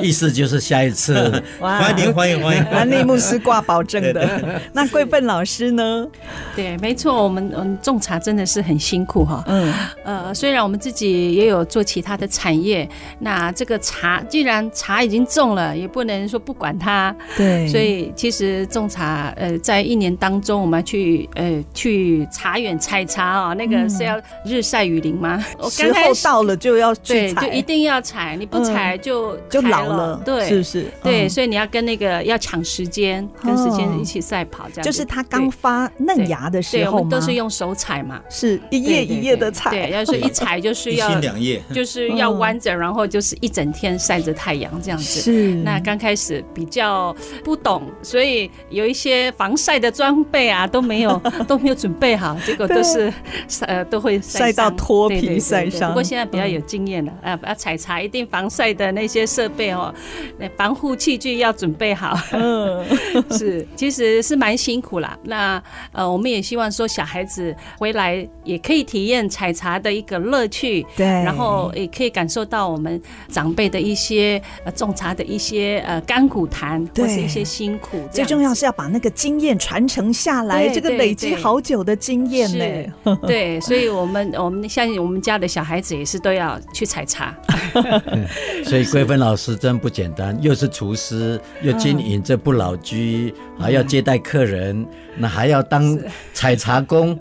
[0.00, 4.60] 意思就是下一次欢迎欢迎欢迎， 安利牧师挂保证的。
[4.72, 6.06] 那桂芬老师呢？
[6.54, 9.44] 对，没错，我们嗯种茶真的是很辛苦哈。
[9.46, 9.72] 嗯
[10.04, 12.88] 呃，虽然我们自己也有做其他的产业。
[13.18, 17.14] 那这个茶，既然茶已经种了，也不能说不管它。
[17.36, 25.44] 对，所以其实种茶，呃，在一年当中，我们去呃去茶园采茶啊，那个是要日晒雨淋吗？
[25.58, 30.86] 我时候到了就要去采，就一定要采，你不采就、嗯、就老了，对，是不是？
[31.02, 45.20] 对，所以你要跟那个要抢时间，跟时间一起赛跑，这样就是它刚发嫩芽的时候，我们都是用手采嘛，是一叶一叶的采，对，要是一采就是要两叶， 就是要弯着，然后就是一整天晒着太阳这样子。
[45.20, 47.14] 是，那刚开始比较
[47.44, 53.12] 不懂，所以有一些防晒的装备啊都没有 都没有准备好，结果都是
[53.62, 55.90] 呃都会晒到脱皮晒伤。
[55.90, 59.92] 不过现在比较有经验了，啊，要采茶一定防晒的那些设备哦，
[60.38, 62.18] 那防护器具要准备好。
[62.32, 62.84] 嗯，
[63.36, 65.18] 是，其实是蛮辛苦啦。
[65.24, 78.00] 那呃，我们也希望说小孩子回来也可以体验采茶的一个乐趣，对，然后也可以感受到我们长辈的一些呃种茶的一些呃甘苦谈，或是一些辛苦。
[78.10, 82.50] 最重要是要把那个经验传承下来，这个累积好久的经验
[83.04, 83.16] 呢。
[83.26, 87.34] 对，所以我们我们相信我们家的小孩子也是都要去采茶。
[88.64, 95.98] 所以桂芬老师真不简单，又是厨师，又经营这不老居，还要接待客人，那还要当
[96.32, 97.18] 采茶工。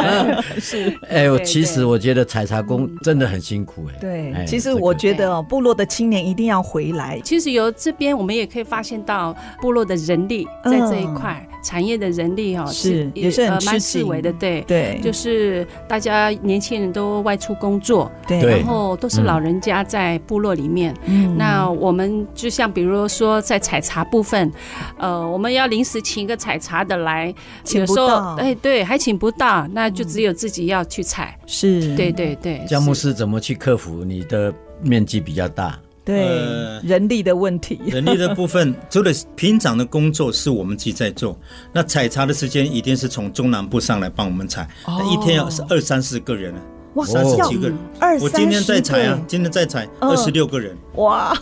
[0.60, 3.98] 是，哎，我其实我觉得采茶工真的很辛苦哎。
[4.00, 7.18] 对，其实我觉得哦，部落的青年一定要回来。
[7.24, 14.32] 其实由这边我们也可以发现到部落的人力在这一块产业的人力哦，是也是很蛮式微的。
[14.32, 20.94] 对对，就是大家年轻人都外出工作，对，然后都是老人家在部落里面。
[21.06, 24.50] 嗯，那我们就像比如说在采茶部分，
[24.98, 31.38] 呃，我们要临时请一个采茶的来，请不到，哎，对，还请不到，那就只有自己要去采。
[31.46, 32.64] 是，对对对。
[32.68, 35.78] 姜牧师怎么去克服你的面积比较大？
[36.08, 41.38] 对，人力的问题， 人力的部分，除了平常的工作是我们自己在做，
[41.70, 46.54] 那采茶的时间一定是从中南部上来帮我们采，那一天要是二三十个人。
[46.94, 47.76] 哇，三十几个人，
[48.18, 51.36] 我今天在采啊，今天在采二十六个人，哇，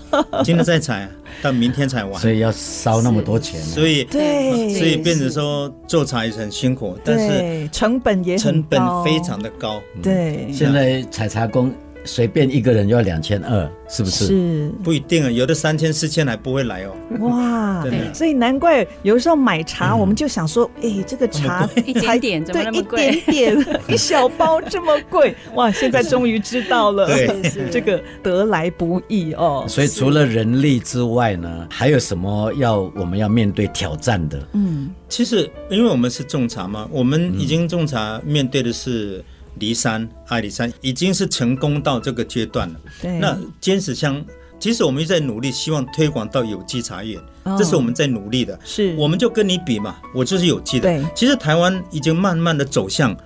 [0.44, 11.72] 今天在采啊，到明天才完，所以要烧那么多钱，所以对，所以变成说做茶也是很辛苦，但是成本也成本非常的高，对，现在采茶工。
[12.06, 14.26] 随便一个人要两千二，是不是？
[14.26, 16.96] 是不一定啊，有的三千四千还不会来哦。
[17.20, 23.08] 哇，对，所以难怪有时候买茶，我们就想说，哎，这个茶一点点怎么那么贵？
[23.08, 25.70] 一点点 一小包这么贵，哇！
[25.70, 27.08] 现在终于知道了，
[27.70, 29.64] 这个得来不易哦。
[29.68, 34.48] 所以除了人力之外呢，还有什么要我们要面对挑战的？
[34.52, 39.24] 嗯，其实因为我们是种茶嘛，我们已经种茶面对的是。
[39.58, 42.80] 梨山、阿里山已经是成功到这个阶段了。
[43.02, 44.24] 对，那尖石乡，
[44.58, 48.58] 其实我们一直在努力，希望推广到有机茶园，哦、这是我们在努力的。
[48.64, 50.88] 是，我们就跟你比嘛，我就是有机的。
[50.88, 53.16] 对，其实台湾已经慢慢的走向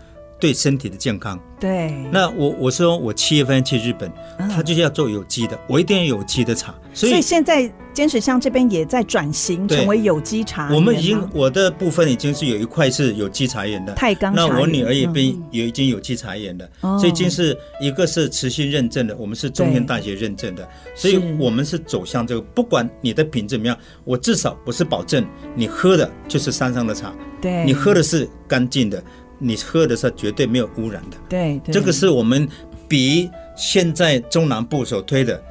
[0.40, 1.38] 对身体的健康。
[1.60, 4.10] 对，那我我说我七月份去日本，
[4.50, 6.74] 他就是要做有机的，我一定要有机的茶。
[6.94, 10.72] 所以，现在尖石乡这边也在转型成为有机茶。
[10.72, 14.34] 我们已经我的部分已经是有一块是有机茶园的，太钢。
[14.34, 25.22] 那我女儿也被也已经有机茶园的，所以已经是一个是慈心认证的，我们是中原大学认证的，所以我们是走向这个，不管你的品质怎么样，我至少不是保证
[25.54, 29.04] 你喝的就是山上的茶，对，你喝的是干净的。
[29.40, 32.46] 你喝的时候绝对没有污染的，对，对，这个是我们
[32.86, 35.42] 比现在中南部所推的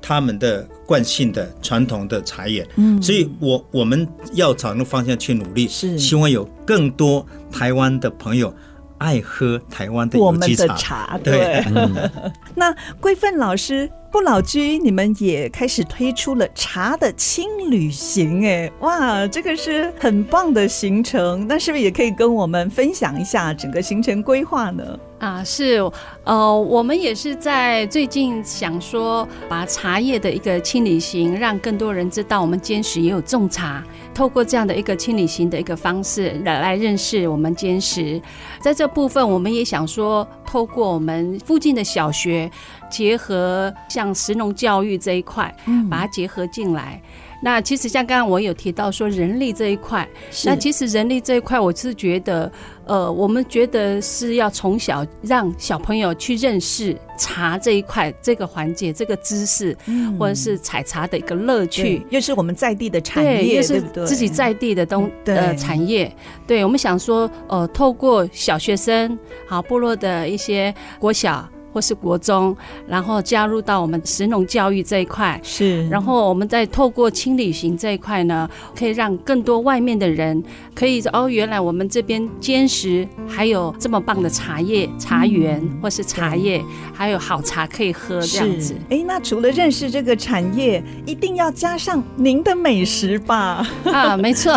[0.00, 5.98] 他们的惯性的传统的茶叶，嗯，所以我我们要朝那个方向去努力，是。
[5.98, 8.54] 希望有更多台湾的朋友
[8.98, 12.10] 爱喝台湾的我们的，茶对，嗯、
[12.54, 13.90] 那桂芬老师。
[14.10, 21.46] 不老居，你们也开始推出了茶的轻旅行，哎，哇，这个是很棒的行程。
[21.46, 24.98] 那是不是也可以跟我们分享一下整个行程规划呢？
[25.18, 25.78] 啊，是，
[26.24, 33.84] 呃，我们也是在最近想说，把茶叶的一个轻旅行，让更多人知道我们坚持也有种茶。
[34.14, 38.20] 透过这样的一个清理型的一个方式来来认识我们坚石。
[38.60, 42.50] 在这部分，我们也想说，透过我们附近的小学。
[42.90, 45.54] 结合像石农教育这一块，
[45.90, 46.98] 把它结合进来。
[47.04, 50.08] 嗯、那其实像刚刚我有提到说人力这一块，
[50.44, 52.50] 那其实人力这一块，我是觉得，
[52.84, 66.12] 呃，我们觉得是要从小让小朋友去认识茶这一块这个环节、这个知识，嗯、或者是采茶的一个乐趣，又是我们在地的产业，又是自己在地的东对呃产业。
[66.46, 71.48] 对，我们想说，呃，透过小学生好部落的一些国小。
[71.78, 72.56] 或是国中，
[72.88, 80.42] 然后加入到我们食农教育这一块，是，然后我们再透过轻旅行这一块呢，可以让更多外面的人
[80.74, 86.60] 可以哦，原来我们这边坚实还有这么棒的茶叶、茶园、嗯、或是茶叶，
[86.92, 88.74] 还有好茶可以喝这样子。
[88.90, 93.64] 哎，那除了认识这个产业，一定要加上您的美食吧？
[93.86, 94.52] 啊，没错，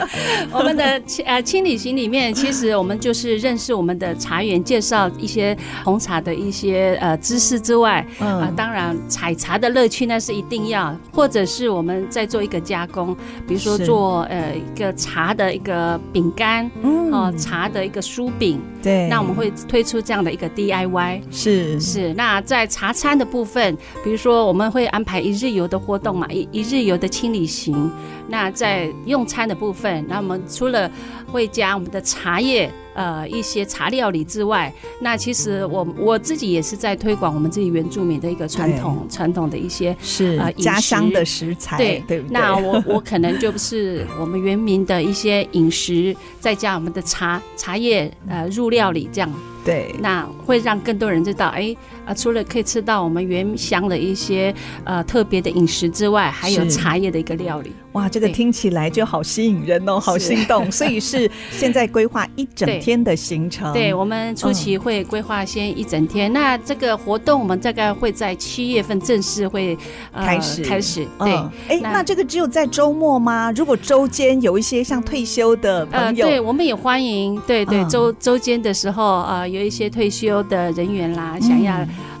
[0.52, 22.12] 我们的呃轻旅行里面，其实我们就是认识我们的茶园，介绍一些红茶的一些呃知识之外，啊、呃，当然采茶的乐趣那是一定要，或者是我们在做一个加工，比如说做呃一个茶的一个饼干，嗯，哦，茶的一个酥饼，对，那我们会推出这样的一个 DIY，是是。
[22.14, 27.90] 那在茶餐的部分，比如说我们会安排一日游的活动嘛，一一日游的清理行。
[28.30, 30.90] 那在用餐的部分，那我们除了
[31.32, 32.70] 会加我们的茶叶。
[32.98, 42.24] 呃，一些茶料理之外，那其实我我自己也是在推广我们自己原住民的一个传统传统的一些是呃家乡的食材，对对，对。
[42.28, 49.32] 那我我可能就是我们原民的一些饮食，再加我们的茶茶叶呃入料理这样。
[49.64, 51.76] 对，那会让更多人知道，哎
[52.06, 57.70] 啊，除了可以吃到我们原乡的一些呃特别的饮食之外，还有茶叶的一个料理。
[57.98, 60.70] 哇，这个听起来就好吸引人哦，好心动。
[60.70, 63.72] 所以是现在规划一整天的行程。
[63.72, 66.30] 对，对我们初期会规划先一整天。
[66.30, 66.32] 嗯。
[66.32, 69.76] 那这个活动我们大概会在七月份正式会、
[70.12, 71.04] 呃、开始开始。
[71.18, 71.32] 对，
[71.68, 73.50] 哎、嗯，那这个只有在周末吗？
[73.56, 77.40] 如果周间有一些像退休的朋友，呃、对，我们也欢迎。
[77.46, 79.38] 对对，周周间的时候啊。
[79.40, 81.74] 呃有一些退休的人员啦，嗯、想要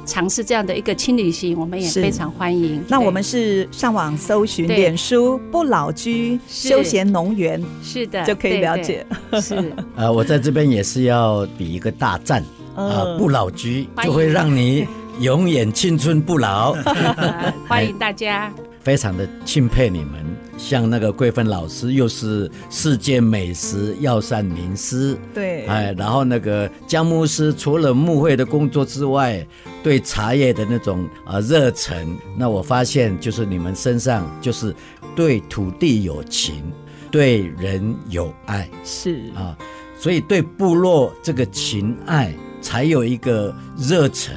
[0.08, 2.82] 尝试这样的一个轻旅行，我们也非常欢迎。
[2.88, 9.06] 那我们是上网搜寻脸书不老居休闲农园，是的，就可以了解。
[9.42, 12.42] 是， 呃，我在这边也是要比一个大赞
[12.74, 14.88] 啊，不老居就会让你
[15.20, 16.72] 永远青春不老。
[17.68, 18.50] 欢迎大家，
[18.80, 20.26] 非常的钦佩你们。
[20.56, 29.46] 像那个桂芬老师，又是世界美食药膳名师，对，哎，然后那个姜牧师，除了牧会的工作之外，
[29.82, 34.74] 对茶叶的那种啊热忱，那我发现就是你们身上就是
[35.14, 36.72] 对土地有情，
[37.10, 39.56] 对人有爱，是啊，
[39.98, 44.34] 所以对部落这个情爱才有一个热忱，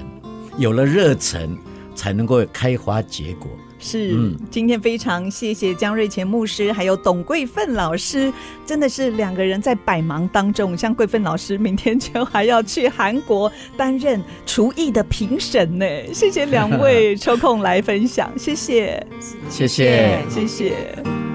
[0.57, 1.57] 有了热忱
[1.95, 3.49] 才能够开花结果。
[3.81, 8.31] 是，嗯，今天非常谢谢江瑞前牧师，还有董桂芬老师，
[8.65, 10.77] 真的是两个人在百忙当中。
[10.77, 15.85] 像桂芬老师，明天就还要去韩国担任厨艺的评审呢。
[16.13, 19.05] 谢谢两位抽空来分享，谢谢，
[19.49, 21.30] 谢谢，谢谢。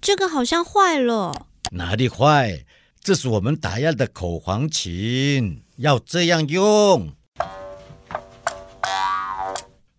[0.00, 2.64] 这个好像坏了，哪里坏？
[3.02, 7.12] 这是我们打样的口簧琴，要这样用。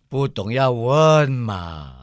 [0.08, 1.94] 不懂要问嘛。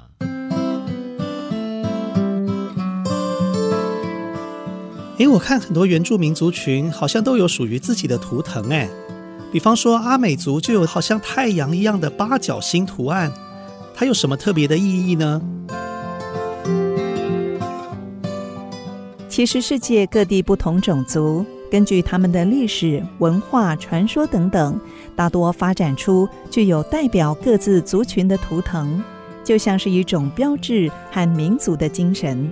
[5.18, 8.89] 诶，我看很多原住民族群好像都有属于自己的图腾，诶，
[9.52, 13.32] 比方说阿美族就有好像太阳一样的八角星图案，
[13.96, 15.41] 它有什么特别的意义呢？
[19.36, 24.80] 其实，世界各地不同种族，根据他们的历史、文化、传说等等，
[25.14, 29.04] 大多发展出具有代表各自族群的图腾，
[29.44, 32.50] 就像是一种标志和民族的精神。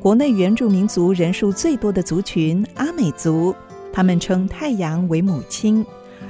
[0.00, 3.54] 国内原住民族人数最多的族群阿美族，
[3.92, 5.86] 他们称太阳为母亲，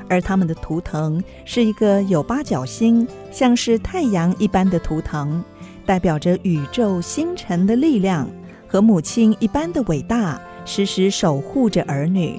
[0.06, 5.42] 而他们的图腾是一个有八角星，像是太阳一般的图腾，
[5.86, 8.28] 代表着宇宙星辰的力量。
[8.68, 12.38] 和母亲一般的伟大，时时守护着儿女。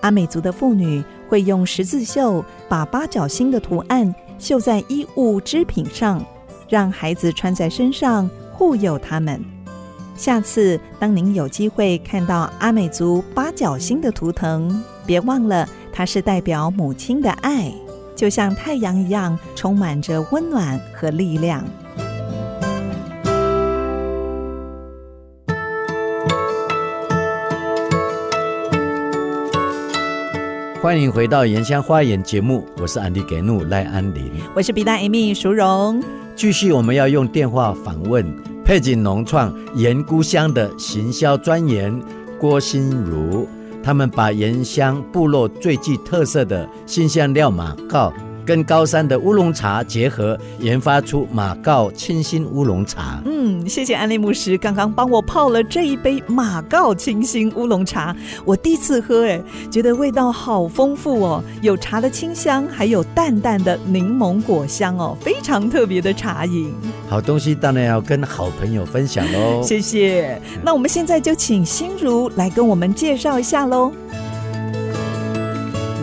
[0.00, 6.24] 阿美族的妇女会用十字绣把八角星的图案绣在衣物织品上，
[6.68, 9.42] 让孩子穿在身上护佑他们。
[10.16, 17.72] 下次当您有机会看到阿美族八角星的图腾，别忘了它是代表母亲的爱，
[18.14, 21.64] 就像太阳一样，充满着温暖和力量。
[30.84, 36.02] 欢迎回到《原乡花园》节目，我是安迪给怒赖安林，我是比大 Amy 淑荣。
[36.36, 38.22] 继续，我们要用电话访问
[38.66, 41.98] 配景农创盐菇乡的行销专员
[42.38, 43.48] 郭心如，
[43.82, 48.12] 他们把盐乡部落最具特色的新香料马告
[48.44, 53.22] 跟高山的乌龙茶结合，研发出马告清新乌龙茶。
[53.24, 58.14] 嗯，谢谢安利牧师刚刚帮我泡了这一杯马告清新乌龙茶，
[58.44, 59.40] 我第一次喝，哎，
[59.70, 66.72] 觉得味道好丰富哦，有茶的清香，还有淡淡的柠檬果香哦，非常特别的茶饮。
[67.08, 69.62] 好东西当然要跟好朋友分享喽。
[69.62, 70.40] 谢谢。
[70.62, 73.92] 那我们现在就请心如来跟我们介绍一下喽。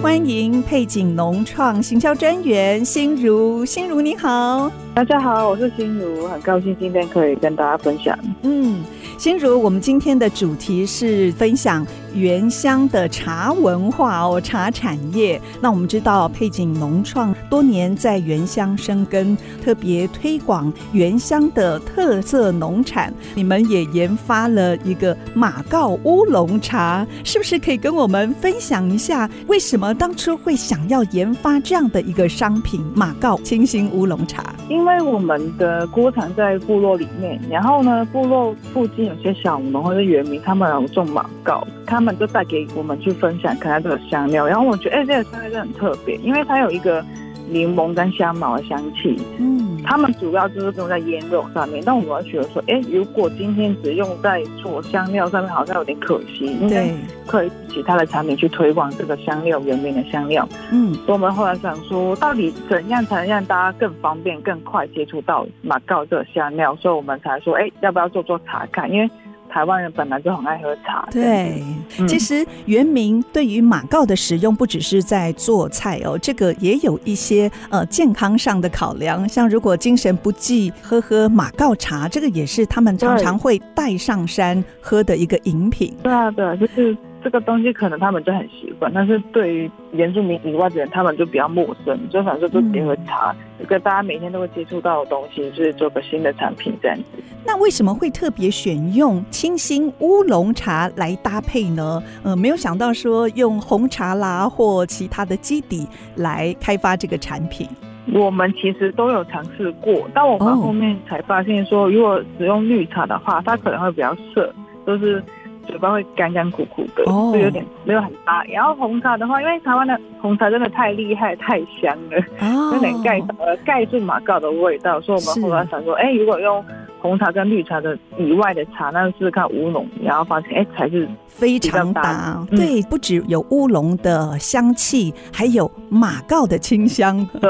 [0.01, 8.17] 欢迎配景农创行销专员心如，心如你好，大家好，我是心如，很高兴今天可以跟大家分享。
[8.41, 8.83] 嗯。
[9.19, 15.41] 心如，我们今天的主题是分享原乡的茶文化哦，茶产业。
[15.61, 23.13] 那我们知道佩景农创多年在原乡生根，特别推广原乡的特色农产。
[23.35, 34.55] 你们也研发了一个马告乌龙茶，是不是可以跟我们分享一下，为什么当初会想要研发这样的一个商品——马告清新乌龙茶？
[34.69, 39.01] 因为我们的锅厂在部落里面，然后呢，部落附近。
[39.01, 44.47] 有些小农或者原民，他们有种马告，他们就带给我们去分享，看看这个香料。
[44.47, 47.03] 然后我觉得，哎、欸，这个香料就很特别，因为它有一个
[47.49, 49.19] 柠檬跟香茅的香气。
[49.37, 51.83] 嗯，他们主要就是用在腌肉上面。
[51.85, 56.45] 但我们觉得说，哎、欸，如果今天只用在做香料上面，好像有点可惜。
[56.45, 56.95] 因为
[57.27, 60.47] 可以其他的产品去推广这个香料，原名的香料。
[60.71, 66.73] 嗯，所以我们后来想说，到底怎样才能让大家更方便、更快接触到马告这个香料？
[66.77, 68.89] 所以我们才说，哎、欸，要不要做做查看？
[68.89, 69.09] 因为
[69.51, 71.07] 台湾人本来就很爱喝茶。
[71.11, 71.61] 对，
[71.99, 79.27] 嗯、其实原名对于马告的使用，不只是在做菜哦，这个也有一些呃健康上的考量。
[79.27, 85.93] 像如果精神不济，喝喝马告茶，这个也是他们常常会带上山喝的一个饮品。
[86.01, 86.97] 对啊，对，就是。
[87.23, 91.95] 这个东西可能他们就很习惯，但是对于原住民以外的人，他们就比较陌生。
[92.09, 97.03] 就反正，就结合茶，一个大家每天都会接触到的东西，就是做个新的产品这样子。
[97.45, 102.01] 那为什么会特别选用清新乌龙茶来搭配呢？
[102.23, 107.67] 呃，没有想到说用红茶啦或其他的基底来开发这个产品。
[108.13, 114.53] 我们其实都有尝试过，但我们后面才发现说，如果使用绿茶的话，它可能会比较涩，
[114.85, 115.23] 就是。
[115.71, 118.43] 嘴巴会干干苦苦的，就有点没有很搭。
[118.43, 122.17] 然后红茶的话，因为台湾的红茶真的太厉害、太香了，
[122.73, 126.63] 有点盖呃盖住马告的味道，所以我们后来想说，哎，如果用。
[127.01, 132.45] 红茶跟绿茶的以外的茶，那试试看乌龙，然后发现哎，才是非常搭。
[132.51, 137.27] 对，不只有乌龙的香气，还有马告的清香。
[137.39, 137.49] 对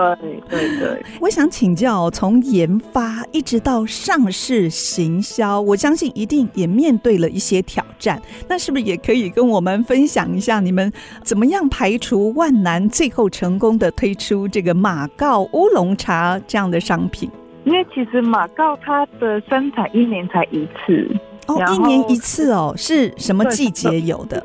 [0.49, 1.03] 对对。
[1.19, 8.21] 我想请教，从研发一直到上市行销，我相信一定也面对了一些挑战。
[8.47, 10.89] 那是不是也可以跟我们分享一下，你们
[11.23, 17.29] 怎么样排除万难，最后成功的推出这个马告乌龙茶这样的商品？
[17.63, 21.07] 因为其实马告它的生产一年才一次
[21.47, 24.43] 哦，一年一次哦，是什么季节有的？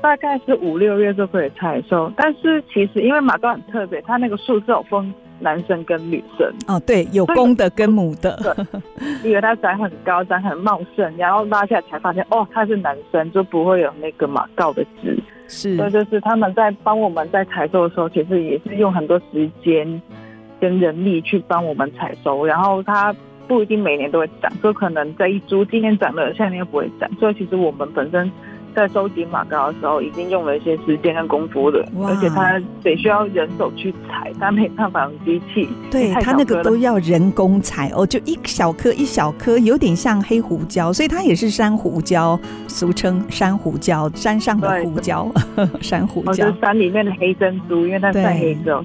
[0.00, 2.12] 大概是五六月就可以采收。
[2.16, 8.56] 但是其实因为马告很特别，它那个树是有分男生跟女生哦，对，有公的跟母的。
[9.24, 15.16] 以为它长很高，长很茂盛，然后拉下来才发现哦，它是男生，就不会有那个马告的籽。
[15.48, 20.00] 是，所以就是他们在帮我们在采收的时候，其实也是用很多时间。
[20.60, 23.14] 跟人力去帮我们采收，然后它
[23.46, 27.10] 不一定每年都会长，就可能这一株今年长了，下年又不会长。
[27.18, 28.30] 所以其实我们本身
[28.74, 35.66] 在收集马告的时候，已经用了一些时间跟功夫了，而且它得需要人手去采，它没办法用机器。
[35.90, 42.38] 对，它那个都要人工采哦，就一小颗一小颗，有点像黑胡椒，所以它也是山胡椒，
[42.68, 45.26] 俗称山胡椒，山上的胡椒，
[45.80, 48.84] 山胡椒，就是山里面的黑珍珠，因为它晒黑之后。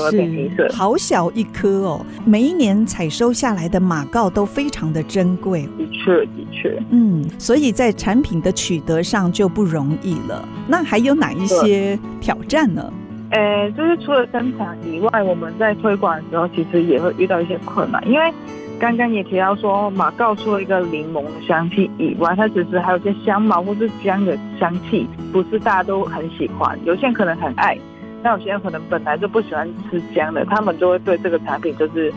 [0.00, 2.06] 是，好小一颗哦！
[2.24, 5.68] 每一年采收下来的马告都非常的珍贵。
[5.76, 10.48] 的确，的确，嗯，所以在产品的取得上就不容易了。
[10.66, 12.92] 那还有哪一些挑战呢？
[13.30, 18.02] 呃，就是除了生产以外，我们在推广的时候，其实也会遇到一些困难。
[18.08, 18.32] 因为
[18.78, 26.78] 刚刚也提到说，马告除了一个柠檬的香气以外，它其实还有些香茅或是姜的香气，不是大家都很喜欢。
[26.86, 27.76] 有些人可能很爱。
[28.22, 32.12] 那有些人可能本来就不喜欢吃姜的，他们就会对这个产品就是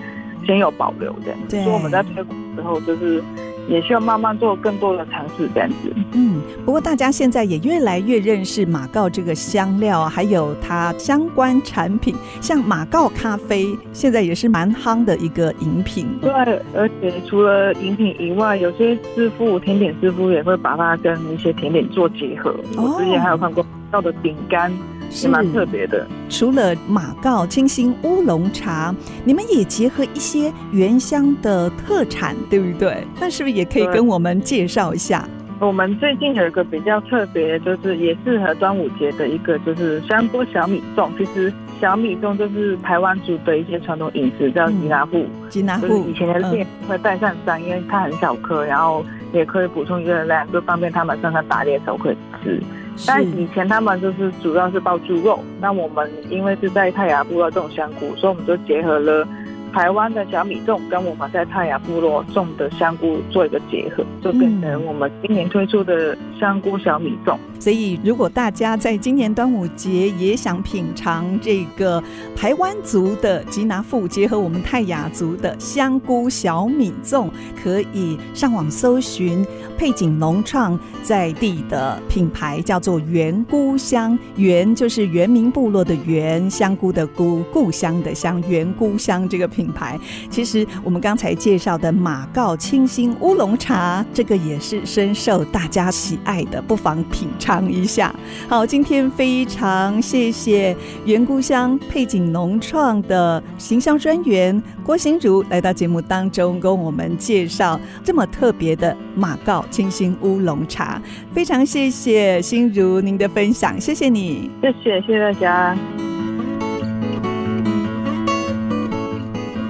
[0.46, 1.40] 先有保留这样。
[1.50, 1.64] 对。
[1.64, 3.24] 所以我们在推广之后，就是
[3.68, 5.94] 也需要慢慢做更多的尝试这样子。
[6.14, 16.08] 嗯，不过大家现在也越来越认识马告这个香料，还有它相关产品，像马告咖啡，现在也是蛮夯的一个饮品。
[16.20, 16.32] 对，
[16.74, 22.50] 而且除了饮品以外，有些师傅甜点师傅也会把它跟一些甜点做结合。
[22.76, 22.96] 哦。
[22.96, 24.72] 我之前还有看过马告的饼干。
[25.12, 26.08] 是蛮特别的。
[26.30, 28.96] 除了马告清新乌龙茶，
[29.26, 33.06] 你们也结合一些原乡的特产，对不对？
[33.20, 35.28] 那是不是也可以跟我们介绍一下？
[35.60, 41.08] 我们最近有一个比较特别，就是也适合端午节的一个，就是香波小米粽。
[41.20, 45.24] 其实小米粽就是台湾族的一些传统饮食，叫吉拿富。
[45.50, 52.60] 吉拿富，就是以前的店会带上山，因为它很小颗，然后也可以补充一量，就方便他们上山打猎的时候可以吃。
[53.08, 59.28] 但以前他们就是主要是包猪肉，那我们因为是在泰雅部落种香菇，所以我们就结合了。
[59.74, 67.38] 台湾的小米粽跟我们在泰雅部落种的香菇做一个结合，就变成我们今年推出的香菇小米粽。
[67.62, 72.04] 所以，如果大家在今年端午节也想品尝这个
[72.36, 77.30] 台湾族的吉拿富，结合我们泰雅族的香菇小米粽，
[77.62, 79.46] 可以上网搜寻
[79.78, 84.18] 配景农创在地的品牌，叫做原菇香。
[84.38, 90.00] 原就是原民部落的原，香菇的菇，故乡的乡，原菇香这个品牌。
[90.32, 97.51] 其实我们刚才介绍的马告清新乌龙茶，这个也是深受大家喜爱的，不妨品尝。
[97.52, 98.16] 尝一下，
[98.48, 100.74] 好，今天非常谢谢
[101.04, 111.02] 原故乡配景农创的形象专员郭心如来到节目当中，跟我们介绍这么特别的马告清新乌龙茶，
[111.34, 115.78] 非常谢谢心如您的分享，谢谢你，谢谢，谢谢大家。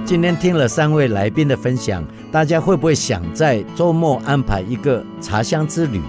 [0.04, 6.00] 今天听了三位来宾的分享，大家会不会想在周末安排一个茶香之旅？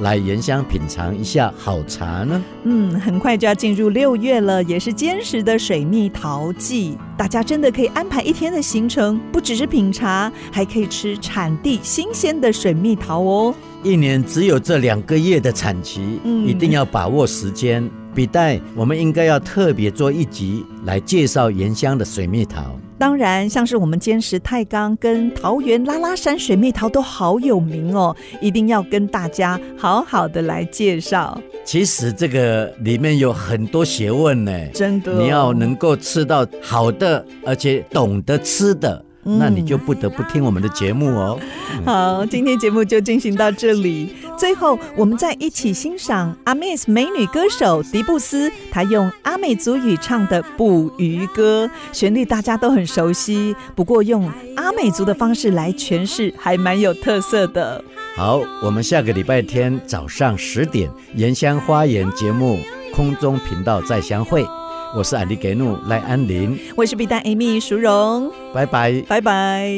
[0.00, 2.42] 来原乡品尝一下好茶呢？
[2.64, 13.54] 嗯，很快就要进入六月了，也是坚实的水蜜桃季，大家真的可以安排一天的行程，不只是品茶，还可以吃产地新鲜的水蜜桃哦。
[13.82, 17.90] 一年只有这两个月的产期，嗯，一定要把握时间。
[18.14, 22.76] 笔袋，我们应该要特别做一集来介绍原乡的水蜜桃。
[22.98, 31.40] 当然，像是我们坚实太钢跟桃园拉拉山水蜜桃都好有名哦，一定要跟大家好好的来介绍。
[31.64, 39.02] 其实这个里面有很多学问呢，真的，你要能够吃到好的，而且懂得吃的。
[39.38, 41.38] 那你就不得不听我们的节目哦。
[41.84, 44.14] 好，今天节目就进行到这里。
[44.36, 57.84] 最后，我们再一起欣赏阿美斯美女歌手迪布斯，她用阿美族语唱的《捕鱼歌》，旋律大家都很熟悉，不过用阿美族的方式来诠释，还蛮有特色的。
[58.16, 62.58] 好，我们下个礼拜天早上十点，盐香花园节目
[62.94, 64.44] 空中频道再相会。
[64.92, 69.70] 我是安迪给努赖安林，我是 B 站 Amy 淑荣，拜拜拜拜。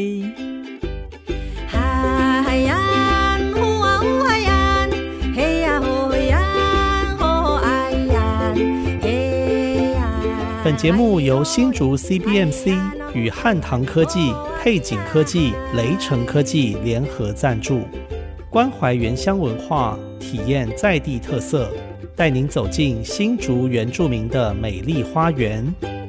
[10.64, 12.78] 本节目由新竹 CBMC
[13.12, 14.32] 与汉唐科技、
[14.62, 17.82] 配景科技、雷城科技联合赞助，
[18.48, 21.70] 关怀原乡文化，体验在地特色。
[22.14, 26.01] 带您走进新竹原住民的美丽花园。